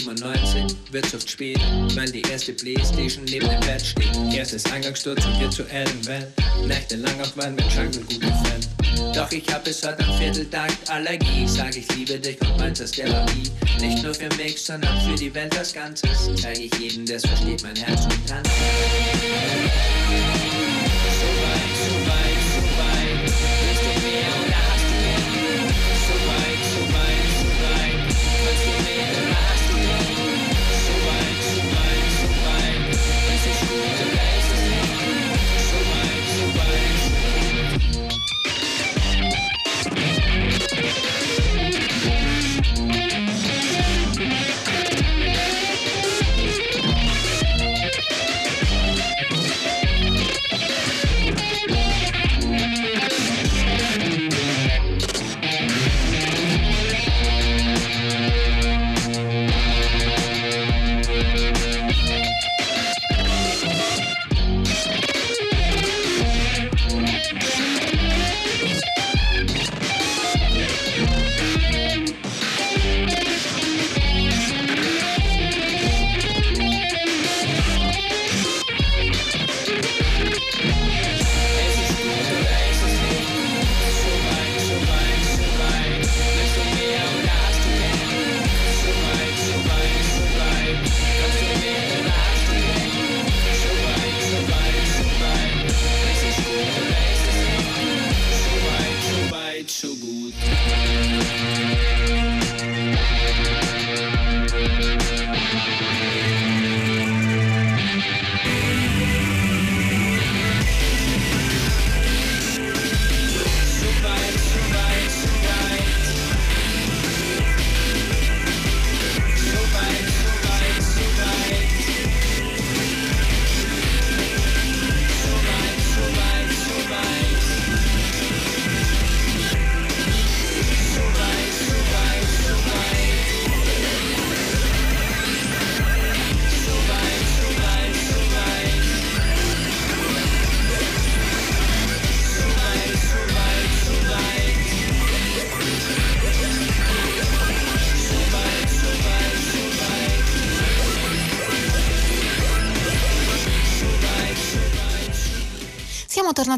97, 0.01 0.75
Wirtschaft 0.91 1.29
spät, 1.29 1.57
weil 1.95 2.11
die 2.11 2.21
erste 2.23 2.51
Playstation 2.51 3.23
neben 3.25 3.47
dem 3.47 3.59
Bett 3.61 3.81
steht. 3.81 4.11
Erstes 4.35 4.65
Eingangssturz 4.69 5.25
und 5.25 5.39
wir 5.39 5.49
zu 5.49 5.63
Adam 5.63 6.05
Van. 6.05 6.67
Nächte 6.67 6.97
lang 6.97 7.17
auf 7.21 7.37
Wein 7.37 7.55
mit 7.55 7.71
Schrank 7.71 7.95
und 7.95 8.09
gutem 8.09 8.29
Fan. 8.29 9.13
Doch 9.13 9.31
ich 9.31 9.47
hab 9.53 9.63
bis 9.63 9.87
heute 9.87 10.05
am 10.05 10.17
Vierteltakt 10.17 10.89
Allergie. 10.89 11.47
Sag 11.47 11.77
ich 11.77 11.89
liebe 11.95 12.19
dich 12.19 12.39
und 12.41 12.57
meins 12.57 12.81
als 12.81 12.91
Therapie. 12.91 13.49
Nicht 13.79 14.03
nur 14.03 14.13
für 14.13 14.29
mich, 14.35 14.61
sondern 14.61 14.99
für 14.99 15.15
die 15.15 15.33
Welt 15.33 15.57
als 15.57 15.73
Ganzes. 15.73 16.29
Zeig 16.41 16.59
ich 16.59 16.73
jedem, 16.77 17.05
das 17.05 17.25
versteht 17.25 17.63
mein 17.63 17.75
Herz 17.77 18.03
und 18.03 18.27
Tanz. 18.27 18.49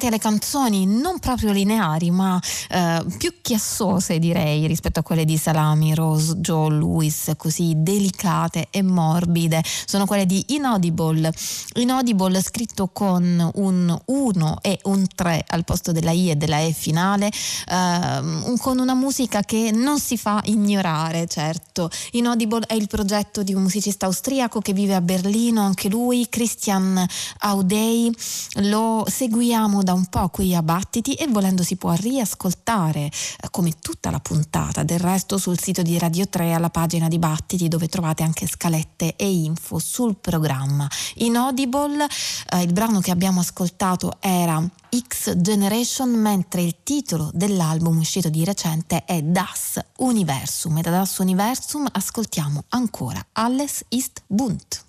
Tornati 0.08 0.14
alle 0.14 0.20
canzoni 0.20 0.86
non 0.86 1.20
proprio 1.20 1.52
lineari, 1.52 2.12
ma 2.12 2.40
eh, 2.70 3.04
più 3.18 3.34
chiassose 3.42 4.20
direi 4.20 4.66
rispetto 4.68 5.00
a 5.00 5.04
quelle 5.04 5.26
di 5.26 5.38
Salami, 5.38 5.94
Rose, 5.94 6.36
Joe, 6.38 6.70
Lewis, 6.72 7.34
così 7.38 7.74
delicate 7.76 8.68
e 8.70 8.82
morbide. 8.82 9.62
Sono 9.86 10.06
quelle 10.06 10.26
di 10.26 10.44
Inaudible. 10.50 11.32
Inaudible 11.76 12.42
scritto 12.42 12.88
con 12.88 13.52
un 13.56 14.00
1 14.06 14.58
e 14.62 14.80
un 14.84 15.06
3 15.14 15.46
al 15.48 15.64
posto 15.64 15.92
della 15.92 16.12
I 16.12 16.32
e 16.32 16.36
della 16.36 16.60
E 16.60 16.72
finale, 16.72 17.30
ehm, 17.70 18.58
con 18.58 18.80
una 18.80 18.96
musica 18.96 19.42
che 19.42 19.72
non 19.74 20.00
si 20.00 20.18
fa 20.18 20.42
ignorare, 20.46 21.28
certo. 21.28 21.90
Inaudible 22.12 22.66
è 22.66 22.74
il 22.74 22.88
progetto 22.88 23.44
di 23.44 23.54
un 23.54 23.64
musicista 23.64 24.06
austriaco 24.06 24.60
che 24.60 24.74
vive 24.74 24.96
a 24.96 25.02
Berlino, 25.02 25.62
anche 25.62 25.90
lui, 25.90 26.28
Christian 26.30 27.06
Audei. 27.40 28.16
Lo 28.62 29.06
seguiamo 29.08 29.84
da 29.84 29.97
un 29.98 30.06
po' 30.06 30.30
qui 30.30 30.56
a 30.56 30.62
Battiti 30.62 31.14
e 31.14 31.28
volendo 31.28 31.64
si 31.64 31.76
può 31.76 31.92
riascoltare 31.94 33.06
eh, 33.06 33.12
come 33.50 33.74
tutta 33.82 34.12
la 34.12 34.20
puntata 34.20 34.84
del 34.84 35.00
resto 35.00 35.38
sul 35.38 35.60
sito 35.60 35.82
di 35.82 35.98
Radio 35.98 36.28
3 36.28 36.54
alla 36.54 36.70
pagina 36.70 37.08
di 37.08 37.18
Battiti 37.18 37.68
dove 37.68 37.88
trovate 37.88 38.24
anche 38.24 38.48
scalette 38.48 39.16
e 39.16 39.30
info 39.30 39.80
sul 39.80 40.16
programma. 40.16 40.88
Inaudible, 41.16 42.06
eh, 42.52 42.62
il 42.62 42.72
brano 42.72 43.00
che 43.00 43.12
abbiamo 43.12 43.40
ascoltato 43.40 44.18
era 44.20 44.64
X 44.96 45.36
Generation 45.36 46.12
mentre 46.12 46.62
il 46.62 46.78
titolo 46.84 47.32
dell'album 47.34 47.98
uscito 47.98 48.30
di 48.30 48.46
recente 48.46 49.04
è 49.04 49.22
Das 49.24 49.80
Universum 49.98 50.78
e 50.78 50.82
da 50.82 50.92
Das 50.92 51.18
Universum 51.18 51.88
ascoltiamo 51.92 52.66
ancora 52.70 53.26
Alles 53.34 53.84
ist 53.90 54.22
bunt. 54.28 54.87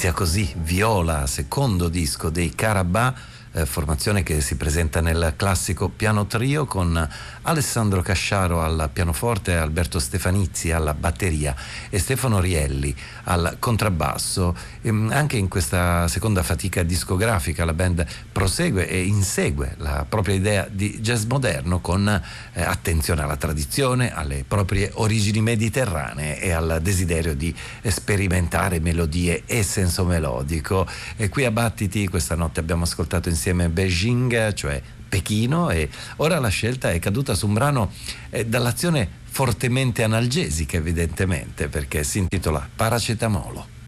Inizia 0.00 0.18
così 0.18 0.50
Viola, 0.56 1.26
secondo 1.26 1.90
disco 1.90 2.30
dei 2.30 2.54
Carabà 2.54 3.14
eh, 3.52 3.66
formazione 3.66 4.22
che 4.22 4.40
si 4.40 4.56
presenta 4.56 5.00
nel 5.00 5.34
classico 5.36 5.88
piano 5.88 6.26
trio 6.26 6.66
con 6.66 7.08
Alessandro 7.42 8.00
Casciaro 8.00 8.62
al 8.62 8.90
pianoforte, 8.92 9.56
Alberto 9.56 9.98
Stefanizzi 9.98 10.70
alla 10.70 10.94
batteria 10.94 11.54
e 11.88 11.98
Stefano 11.98 12.38
Rielli 12.38 12.94
al 13.24 13.56
contrabbasso. 13.58 14.56
E 14.80 14.92
mm, 14.92 15.10
anche 15.10 15.36
in 15.36 15.48
questa 15.48 16.06
seconda 16.06 16.44
fatica 16.44 16.84
discografica 16.84 17.64
la 17.64 17.72
band 17.72 18.06
prosegue 18.30 18.88
e 18.88 19.02
insegue 19.02 19.74
la 19.78 20.06
propria 20.08 20.36
idea 20.36 20.68
di 20.70 21.00
jazz 21.00 21.24
moderno 21.24 21.80
con 21.80 22.08
eh, 22.52 22.62
attenzione 22.62 23.22
alla 23.22 23.36
tradizione, 23.36 24.14
alle 24.14 24.44
proprie 24.46 24.90
origini 24.94 25.40
mediterranee 25.40 26.40
e 26.40 26.52
al 26.52 26.78
desiderio 26.82 27.34
di 27.34 27.52
sperimentare 27.82 28.78
melodie 28.78 29.42
e 29.46 29.64
senso 29.64 30.04
melodico. 30.04 30.86
E 31.16 31.28
qui 31.28 31.44
a 31.44 31.50
Battiti 31.50 32.06
questa 32.06 32.36
notte 32.36 32.60
abbiamo 32.60 32.84
ascoltato 32.84 33.28
insieme 33.28 33.38
insieme 33.40 33.70
Beijing, 33.70 34.52
cioè 34.52 34.82
Pechino, 35.08 35.70
e 35.70 35.88
ora 36.16 36.38
la 36.38 36.48
scelta 36.48 36.90
è 36.92 36.98
caduta 36.98 37.34
su 37.34 37.46
un 37.46 37.54
brano 37.54 37.90
eh, 38.28 38.44
dall'azione 38.44 39.08
fortemente 39.24 40.02
analgesica, 40.02 40.76
evidentemente, 40.76 41.68
perché 41.68 42.04
si 42.04 42.18
intitola 42.18 42.68
Paracetamolo. 42.76 43.79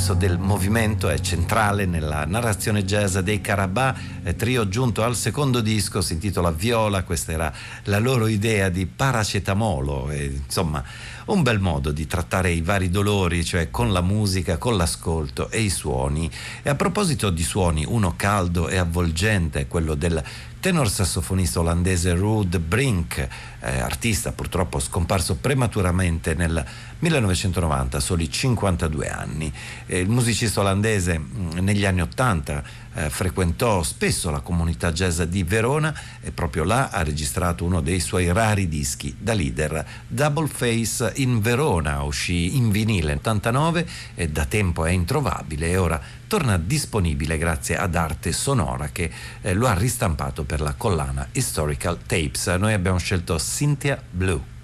Senso 0.00 0.14
del 0.14 0.38
movimento 0.38 1.10
è 1.10 1.18
centrale 1.18 1.84
nella 1.84 2.24
narrazione 2.24 2.86
jazz 2.86 3.18
dei 3.18 3.42
Carabà, 3.42 3.94
eh, 4.22 4.34
trio 4.34 4.66
giunto 4.66 5.02
al 5.02 5.14
secondo 5.14 5.60
disco, 5.60 6.00
si 6.00 6.14
intitola 6.14 6.50
Viola, 6.50 7.02
questa 7.02 7.32
era 7.32 7.52
la 7.84 7.98
loro 7.98 8.26
idea 8.26 8.70
di 8.70 8.86
paracetamolo, 8.86 10.10
e, 10.10 10.40
insomma 10.46 10.82
un 11.26 11.42
bel 11.42 11.60
modo 11.60 11.92
di 11.92 12.06
trattare 12.06 12.50
i 12.50 12.62
vari 12.62 12.88
dolori, 12.88 13.44
cioè 13.44 13.70
con 13.70 13.92
la 13.92 14.00
musica, 14.00 14.56
con 14.56 14.76
l'ascolto 14.76 15.50
e 15.50 15.60
i 15.60 15.70
suoni. 15.70 16.30
E 16.62 16.70
a 16.70 16.74
proposito 16.74 17.30
di 17.30 17.42
suoni, 17.42 17.84
uno 17.86 18.14
caldo 18.16 18.68
e 18.68 18.78
avvolgente, 18.78 19.66
quello 19.68 19.94
del 19.94 20.20
tenor 20.60 20.90
sassofonista 20.90 21.60
olandese 21.60 22.12
Ruud 22.14 22.58
Brink, 22.58 23.16
eh, 23.60 23.80
artista 23.80 24.32
purtroppo 24.32 24.78
scomparso 24.78 25.36
prematuramente 25.36 26.34
nel 26.34 26.62
1990, 26.98 27.96
a 27.96 28.00
soli 28.00 28.30
52 28.30 29.08
anni. 29.08 29.50
Eh, 29.86 30.00
il 30.00 30.10
musicista 30.10 30.60
olandese 30.60 31.18
mh, 31.18 31.60
negli 31.60 31.86
anni 31.86 32.02
80 32.02 32.62
eh, 32.94 33.10
frequentò 33.10 33.82
spesso 33.82 34.30
la 34.30 34.40
comunità 34.40 34.92
jazz 34.92 35.22
di 35.22 35.42
Verona 35.42 35.94
e 36.20 36.32
proprio 36.32 36.64
là 36.64 36.88
ha 36.90 37.02
registrato 37.02 37.64
uno 37.64 37.80
dei 37.80 38.00
suoi 38.00 38.32
rari 38.32 38.68
dischi 38.68 39.14
da 39.18 39.32
leader. 39.32 39.86
Double 40.06 40.48
Face 40.48 41.12
in 41.16 41.40
Verona 41.40 42.02
uscì 42.02 42.56
in 42.56 42.70
vinile 42.70 43.08
nel 43.08 43.18
89 43.18 43.86
e 44.14 44.28
da 44.28 44.44
tempo 44.44 44.84
è 44.84 44.90
introvabile 44.90 45.68
e 45.68 45.76
ora 45.76 46.00
torna 46.26 46.58
disponibile 46.58 47.38
grazie 47.38 47.76
ad 47.76 47.94
Arte 47.94 48.32
Sonora 48.32 48.88
che 48.88 49.10
eh, 49.40 49.52
lo 49.54 49.66
ha 49.66 49.74
ristampato 49.74 50.44
per 50.44 50.60
la 50.60 50.74
collana 50.74 51.28
Historical 51.32 51.98
Tapes. 52.04 52.46
Noi 52.46 52.72
abbiamo 52.72 52.98
scelto 52.98 53.36
Cynthia 53.38 54.00
Blue. 54.10 54.58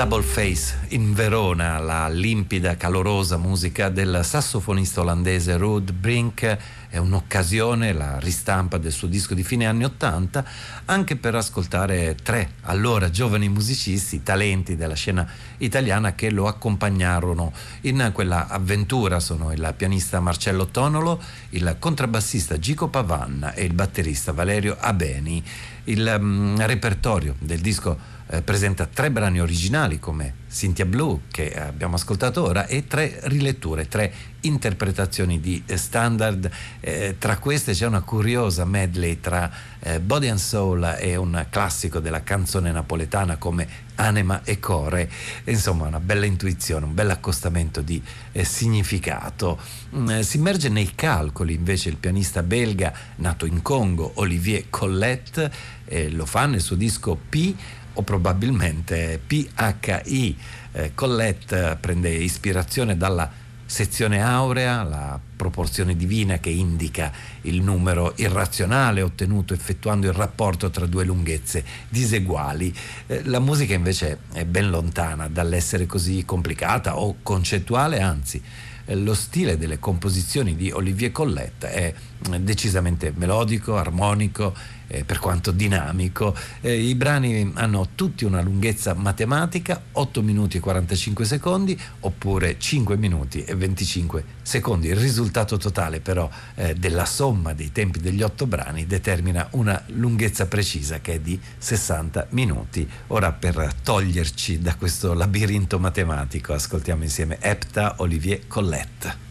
Double 0.00 0.22
Face 0.22 0.78
in 0.88 1.12
Verona, 1.12 1.78
la 1.78 2.08
limpida, 2.08 2.74
calorosa 2.78 3.36
musica 3.36 3.90
del 3.90 4.20
sassofonista 4.22 5.02
olandese 5.02 5.58
Ruud 5.58 5.92
Brink 5.92 6.56
è 6.88 6.96
un'occasione, 6.96 7.92
la 7.92 8.18
ristampa 8.18 8.78
del 8.78 8.92
suo 8.92 9.08
disco 9.08 9.34
di 9.34 9.42
fine 9.42 9.66
anni 9.66 9.84
Ottanta, 9.84 10.42
anche 10.86 11.16
per 11.16 11.34
ascoltare 11.34 12.16
tre 12.22 12.52
allora 12.62 13.10
giovani 13.10 13.50
musicisti, 13.50 14.22
talenti 14.22 14.74
della 14.74 14.94
scena 14.94 15.28
italiana 15.58 16.14
che 16.14 16.30
lo 16.30 16.46
accompagnarono 16.46 17.52
in 17.82 18.10
quella 18.14 18.48
avventura. 18.48 19.20
Sono 19.20 19.52
il 19.52 19.74
pianista 19.76 20.18
Marcello 20.18 20.68
Tonolo, 20.68 21.22
il 21.50 21.76
contrabbassista 21.78 22.58
Gico 22.58 22.88
Pavanna 22.88 23.52
e 23.52 23.64
il 23.64 23.74
batterista 23.74 24.32
Valerio 24.32 24.78
Abeni. 24.80 25.44
Il 25.84 26.16
um, 26.18 26.64
repertorio 26.64 27.34
del 27.38 27.60
disco 27.60 28.18
eh, 28.32 28.42
presenta 28.42 28.86
tre 28.86 29.10
brani 29.10 29.40
originali 29.40 29.98
come 29.98 30.34
Cynthia 30.48 30.84
Blue 30.84 31.20
che 31.30 31.52
abbiamo 31.52 31.96
ascoltato 31.96 32.44
ora 32.44 32.66
e 32.66 32.86
tre 32.86 33.18
riletture, 33.24 33.88
tre 33.88 34.12
interpretazioni 34.42 35.40
di 35.40 35.62
standard. 35.66 36.50
Eh, 36.80 37.16
tra 37.18 37.38
queste 37.38 37.72
c'è 37.72 37.86
una 37.86 38.02
curiosa 38.02 38.64
medley 38.64 39.20
tra 39.20 39.50
eh, 39.80 40.00
Body 40.00 40.28
and 40.28 40.38
Soul 40.38 40.96
e 40.98 41.16
un 41.16 41.46
classico 41.50 41.98
della 42.00 42.22
canzone 42.22 42.70
napoletana 42.70 43.36
come 43.36 43.88
Anima 43.96 44.42
e 44.44 44.58
Core. 44.58 45.10
Insomma, 45.44 45.86
una 45.86 46.00
bella 46.00 46.24
intuizione, 46.24 46.86
un 46.86 46.94
bel 46.94 47.10
accostamento 47.10 47.80
di 47.80 48.02
eh, 48.32 48.44
significato. 48.44 49.60
Mm, 49.94 50.10
eh, 50.10 50.22
si 50.22 50.36
immerge 50.36 50.68
nei 50.68 50.94
calcoli 50.94 51.54
invece 51.54 51.88
il 51.88 51.96
pianista 51.96 52.42
belga 52.42 52.92
nato 53.16 53.44
in 53.44 53.60
Congo, 53.62 54.12
Olivier 54.14 54.66
Collette, 54.70 55.78
lo 56.10 56.24
fa 56.24 56.46
nel 56.46 56.60
suo 56.60 56.76
disco 56.76 57.18
P 57.28 57.52
o 58.00 58.02
probabilmente 58.02 59.20
PHI. 59.24 60.36
Eh, 60.72 60.92
Colette 60.94 61.76
prende 61.80 62.10
ispirazione 62.10 62.96
dalla 62.96 63.30
sezione 63.64 64.20
aurea, 64.20 64.82
la 64.82 65.20
proporzione 65.36 65.94
divina 65.94 66.38
che 66.38 66.50
indica 66.50 67.12
il 67.42 67.62
numero 67.62 68.14
irrazionale 68.16 69.00
ottenuto 69.00 69.54
effettuando 69.54 70.08
il 70.08 70.12
rapporto 70.12 70.70
tra 70.70 70.86
due 70.86 71.04
lunghezze 71.04 71.64
diseguali. 71.88 72.74
Eh, 73.06 73.22
la 73.24 73.38
musica 73.38 73.74
invece 73.74 74.18
è 74.32 74.44
ben 74.44 74.70
lontana 74.70 75.28
dall'essere 75.28 75.86
così 75.86 76.24
complicata 76.24 76.98
o 76.98 77.16
concettuale, 77.22 78.00
anzi 78.00 78.42
eh, 78.86 78.96
lo 78.96 79.14
stile 79.14 79.56
delle 79.56 79.78
composizioni 79.78 80.56
di 80.56 80.72
Olivier 80.72 81.12
Collette 81.12 81.70
è 81.70 81.94
eh, 82.32 82.40
decisamente 82.40 83.12
melodico, 83.14 83.76
armonico 83.76 84.52
eh, 84.90 85.04
per 85.04 85.18
quanto 85.18 85.52
dinamico. 85.52 86.34
Eh, 86.60 86.74
I 86.74 86.94
brani 86.94 87.52
hanno 87.54 87.90
tutti 87.94 88.24
una 88.24 88.40
lunghezza 88.40 88.94
matematica, 88.94 89.80
8 89.92 90.22
minuti 90.22 90.56
e 90.56 90.60
45 90.60 91.24
secondi 91.24 91.80
oppure 92.00 92.58
5 92.58 92.96
minuti 92.96 93.44
e 93.44 93.54
25 93.54 94.24
secondi. 94.42 94.88
Il 94.88 94.96
risultato 94.96 95.56
totale 95.56 96.00
però 96.00 96.28
eh, 96.56 96.74
della 96.74 97.04
somma 97.04 97.52
dei 97.52 97.70
tempi 97.72 98.00
degli 98.00 98.22
8 98.22 98.46
brani 98.46 98.86
determina 98.86 99.46
una 99.52 99.80
lunghezza 99.86 100.46
precisa 100.46 101.00
che 101.00 101.14
è 101.14 101.20
di 101.20 101.40
60 101.58 102.26
minuti. 102.30 102.88
Ora 103.08 103.32
per 103.32 103.72
toglierci 103.82 104.58
da 104.58 104.74
questo 104.74 105.14
labirinto 105.14 105.78
matematico 105.78 106.52
ascoltiamo 106.52 107.04
insieme 107.04 107.38
Epta 107.40 107.94
Olivier 107.98 108.46
Collette. 108.46 109.29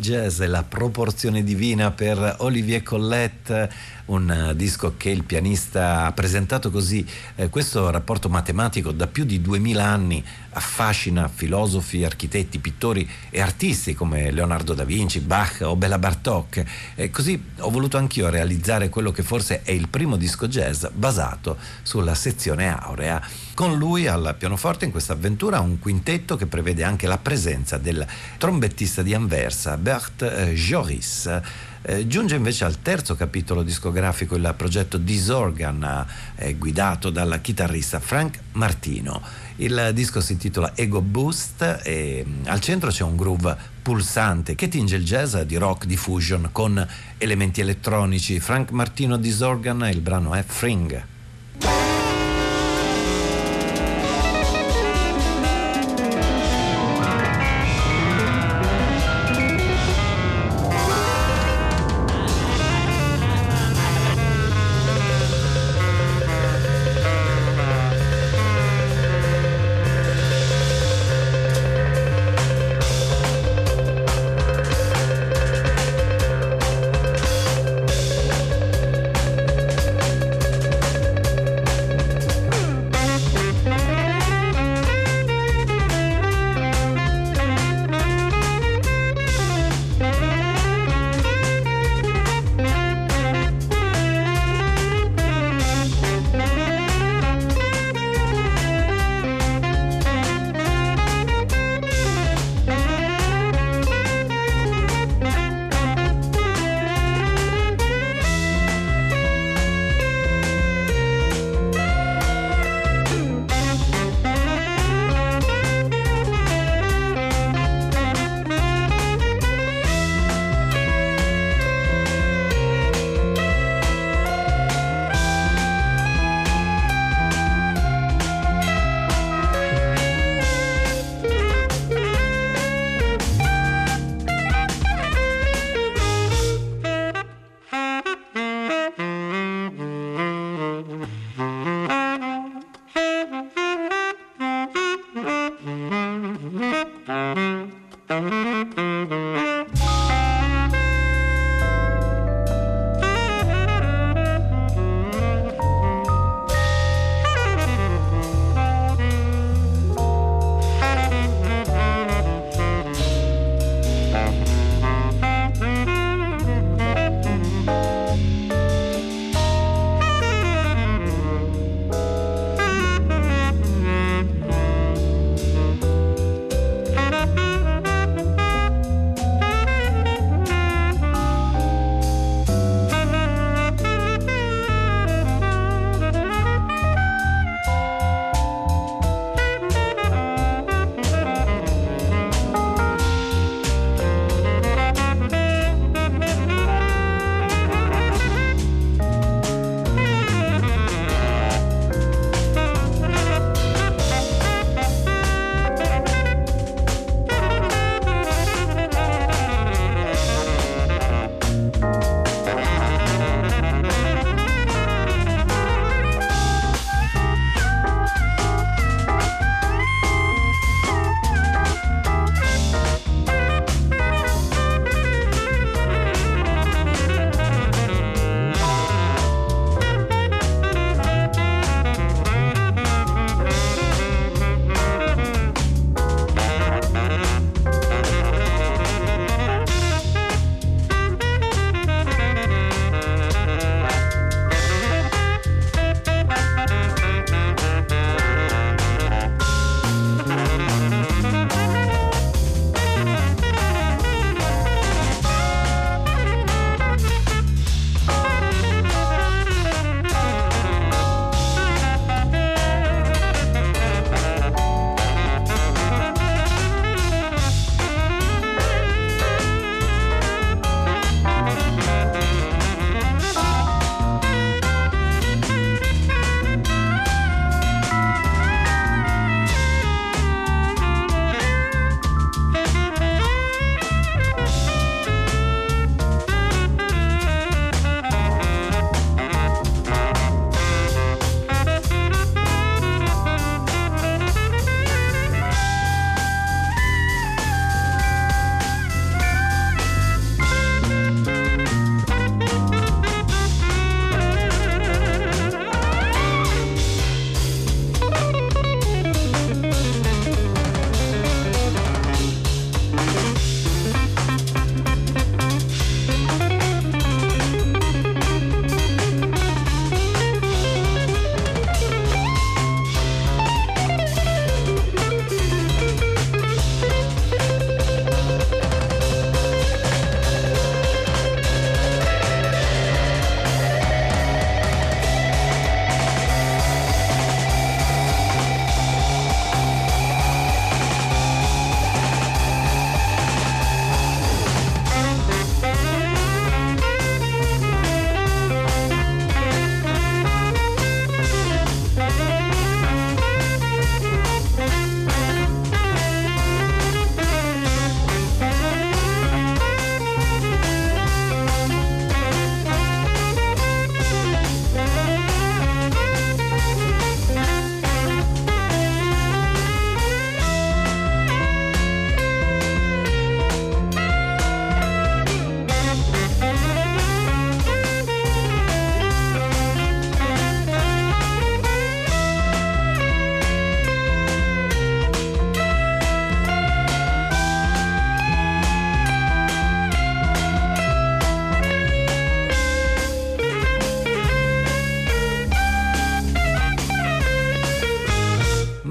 Jazz 0.00 0.40
e 0.40 0.46
la 0.48 0.64
proporzione 0.64 1.44
divina 1.44 1.92
per 1.92 2.36
Olivier 2.38 2.82
Collette, 2.82 3.70
un 4.10 4.30
eh, 4.30 4.56
disco 4.56 4.94
che 4.96 5.10
il 5.10 5.24
pianista 5.24 6.06
ha 6.06 6.12
presentato 6.12 6.70
così. 6.70 7.04
Eh, 7.36 7.48
questo 7.48 7.90
rapporto 7.90 8.28
matematico 8.28 8.92
da 8.92 9.06
più 9.06 9.24
di 9.24 9.40
duemila 9.40 9.84
anni 9.84 10.22
affascina 10.52 11.28
filosofi, 11.28 12.04
architetti, 12.04 12.58
pittori 12.58 13.08
e 13.30 13.40
artisti 13.40 13.94
come 13.94 14.30
Leonardo 14.30 14.74
da 14.74 14.84
Vinci, 14.84 15.20
Bach 15.20 15.60
o 15.62 15.76
Bela 15.76 15.98
Bartok. 15.98 16.64
E 16.94 17.10
così 17.10 17.40
ho 17.58 17.70
voluto 17.70 17.96
anch'io 17.96 18.28
realizzare 18.28 18.88
quello 18.88 19.12
che 19.12 19.22
forse 19.22 19.62
è 19.62 19.70
il 19.70 19.88
primo 19.88 20.16
disco 20.16 20.48
jazz 20.48 20.86
basato 20.92 21.56
sulla 21.82 22.14
sezione 22.14 22.68
aurea. 22.68 23.22
Con 23.54 23.76
lui 23.76 24.06
al 24.06 24.34
pianoforte 24.38 24.86
in 24.86 24.90
questa 24.90 25.12
avventura 25.12 25.60
un 25.60 25.78
quintetto 25.78 26.36
che 26.36 26.46
prevede 26.46 26.82
anche 26.82 27.06
la 27.06 27.18
presenza 27.18 27.76
del 27.78 28.04
trombettista 28.38 29.02
di 29.02 29.14
Anversa, 29.14 29.76
Bert 29.76 30.22
eh, 30.22 30.54
Joris. 30.54 31.40
Eh, 31.82 32.06
giunge 32.06 32.36
invece 32.36 32.64
al 32.64 32.82
terzo 32.82 33.14
capitolo 33.16 33.62
discografico 33.62 34.34
il 34.34 34.54
progetto 34.54 34.98
Disorgan, 34.98 36.06
eh, 36.36 36.54
guidato 36.54 37.08
dal 37.08 37.38
chitarrista 37.40 38.00
Frank 38.00 38.38
Martino. 38.52 39.22
Il 39.56 39.90
disco 39.94 40.20
si 40.20 40.32
intitola 40.32 40.72
Ego 40.74 41.00
Boost 41.00 41.80
e 41.82 42.22
mm, 42.26 42.42
al 42.46 42.60
centro 42.60 42.90
c'è 42.90 43.02
un 43.02 43.16
groove 43.16 43.56
pulsante 43.80 44.54
che 44.54 44.68
tinge 44.68 44.96
il 44.96 45.04
jazz 45.04 45.36
di 45.38 45.56
rock 45.56 45.86
di 45.86 45.96
fusion 45.96 46.50
con 46.52 46.86
elementi 47.16 47.62
elettronici. 47.62 48.40
Frank 48.40 48.72
Martino 48.72 49.16
Disorgan, 49.16 49.88
il 49.90 50.00
brano 50.00 50.34
è 50.34 50.44
Fring. 50.46 51.09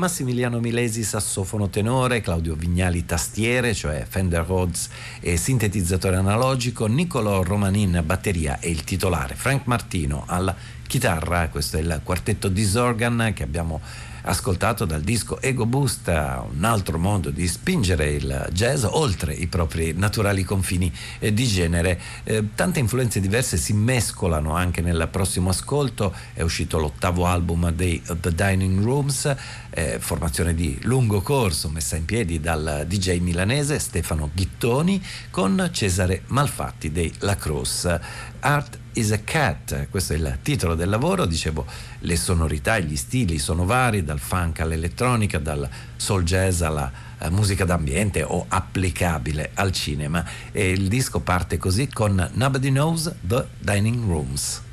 Massimiliano 0.09 0.59
Milesi 0.59 1.03
sassofono 1.03 1.69
tenore, 1.69 2.19
Claudio 2.19 2.55
Vignali 2.55 3.05
tastiere, 3.05 3.75
cioè 3.75 4.07
Fender 4.09 4.43
Rhodes 4.43 4.89
e 5.19 5.37
sintetizzatore 5.37 6.15
analogico, 6.15 6.87
Niccolò 6.87 7.43
Romanin 7.43 8.01
batteria 8.03 8.57
e 8.59 8.71
il 8.71 8.83
titolare, 8.83 9.35
Frank 9.35 9.67
Martino 9.67 10.23
alla 10.25 10.55
chitarra, 10.87 11.49
questo 11.49 11.77
è 11.77 11.81
il 11.81 12.01
quartetto 12.03 12.47
Disorgan 12.47 13.33
che 13.35 13.43
abbiamo 13.43 13.79
ascoltato 14.23 14.85
dal 14.85 15.01
disco 15.01 15.41
Ego 15.41 15.65
Boost, 15.65 16.07
un 16.07 16.63
altro 16.63 16.97
modo 16.97 17.29
di 17.29 17.47
spingere 17.47 18.11
il 18.11 18.47
jazz 18.51 18.83
oltre 18.83 19.33
i 19.33 19.47
propri 19.47 19.93
naturali 19.93 20.43
confini 20.43 20.91
eh, 21.19 21.33
di 21.33 21.47
genere. 21.47 21.99
Eh, 22.23 22.49
tante 22.55 22.79
influenze 22.79 23.19
diverse 23.19 23.57
si 23.57 23.73
mescolano 23.73 24.53
anche 24.53 24.81
nel 24.81 25.07
prossimo 25.11 25.49
ascolto, 25.49 26.13
è 26.33 26.41
uscito 26.41 26.77
l'ottavo 26.77 27.25
album 27.25 27.71
dei 27.71 28.01
The 28.01 28.33
Dining 28.33 28.83
Rooms, 28.83 29.35
eh, 29.71 29.97
formazione 29.99 30.53
di 30.53 30.77
lungo 30.83 31.21
corso 31.21 31.69
messa 31.69 31.95
in 31.95 32.05
piedi 32.05 32.39
dal 32.39 32.85
DJ 32.87 33.19
milanese 33.19 33.79
Stefano 33.79 34.29
Ghittoni 34.33 35.03
con 35.29 35.69
Cesare 35.71 36.23
Malfatti 36.27 36.91
dei 36.91 37.13
La 37.19 37.35
Crosse. 37.35 38.27
Art 38.41 38.77
is 38.93 39.11
a 39.11 39.19
Cat, 39.19 39.87
questo 39.89 40.13
è 40.13 40.15
il 40.15 40.39
titolo 40.41 40.75
del 40.75 40.89
lavoro, 40.89 41.25
dicevo 41.25 41.65
le 41.99 42.15
sonorità 42.15 42.77
e 42.77 42.83
gli 42.83 42.95
stili 42.95 43.37
sono 43.37 43.65
vari, 43.65 44.03
dal 44.03 44.19
funk 44.19 44.61
all'elettronica, 44.61 45.39
dal 45.39 45.67
soul 45.95 46.23
jazz 46.23 46.61
alla 46.61 46.91
uh, 47.19 47.29
musica 47.29 47.65
d'ambiente 47.65 48.23
o 48.23 48.45
applicabile 48.47 49.51
al 49.53 49.71
cinema 49.71 50.25
e 50.51 50.71
il 50.71 50.87
disco 50.87 51.19
parte 51.19 51.57
così 51.57 51.87
con 51.87 52.29
Nobody 52.33 52.69
Knows 52.69 53.13
the 53.21 53.45
Dining 53.59 54.05
Rooms. 54.07 54.67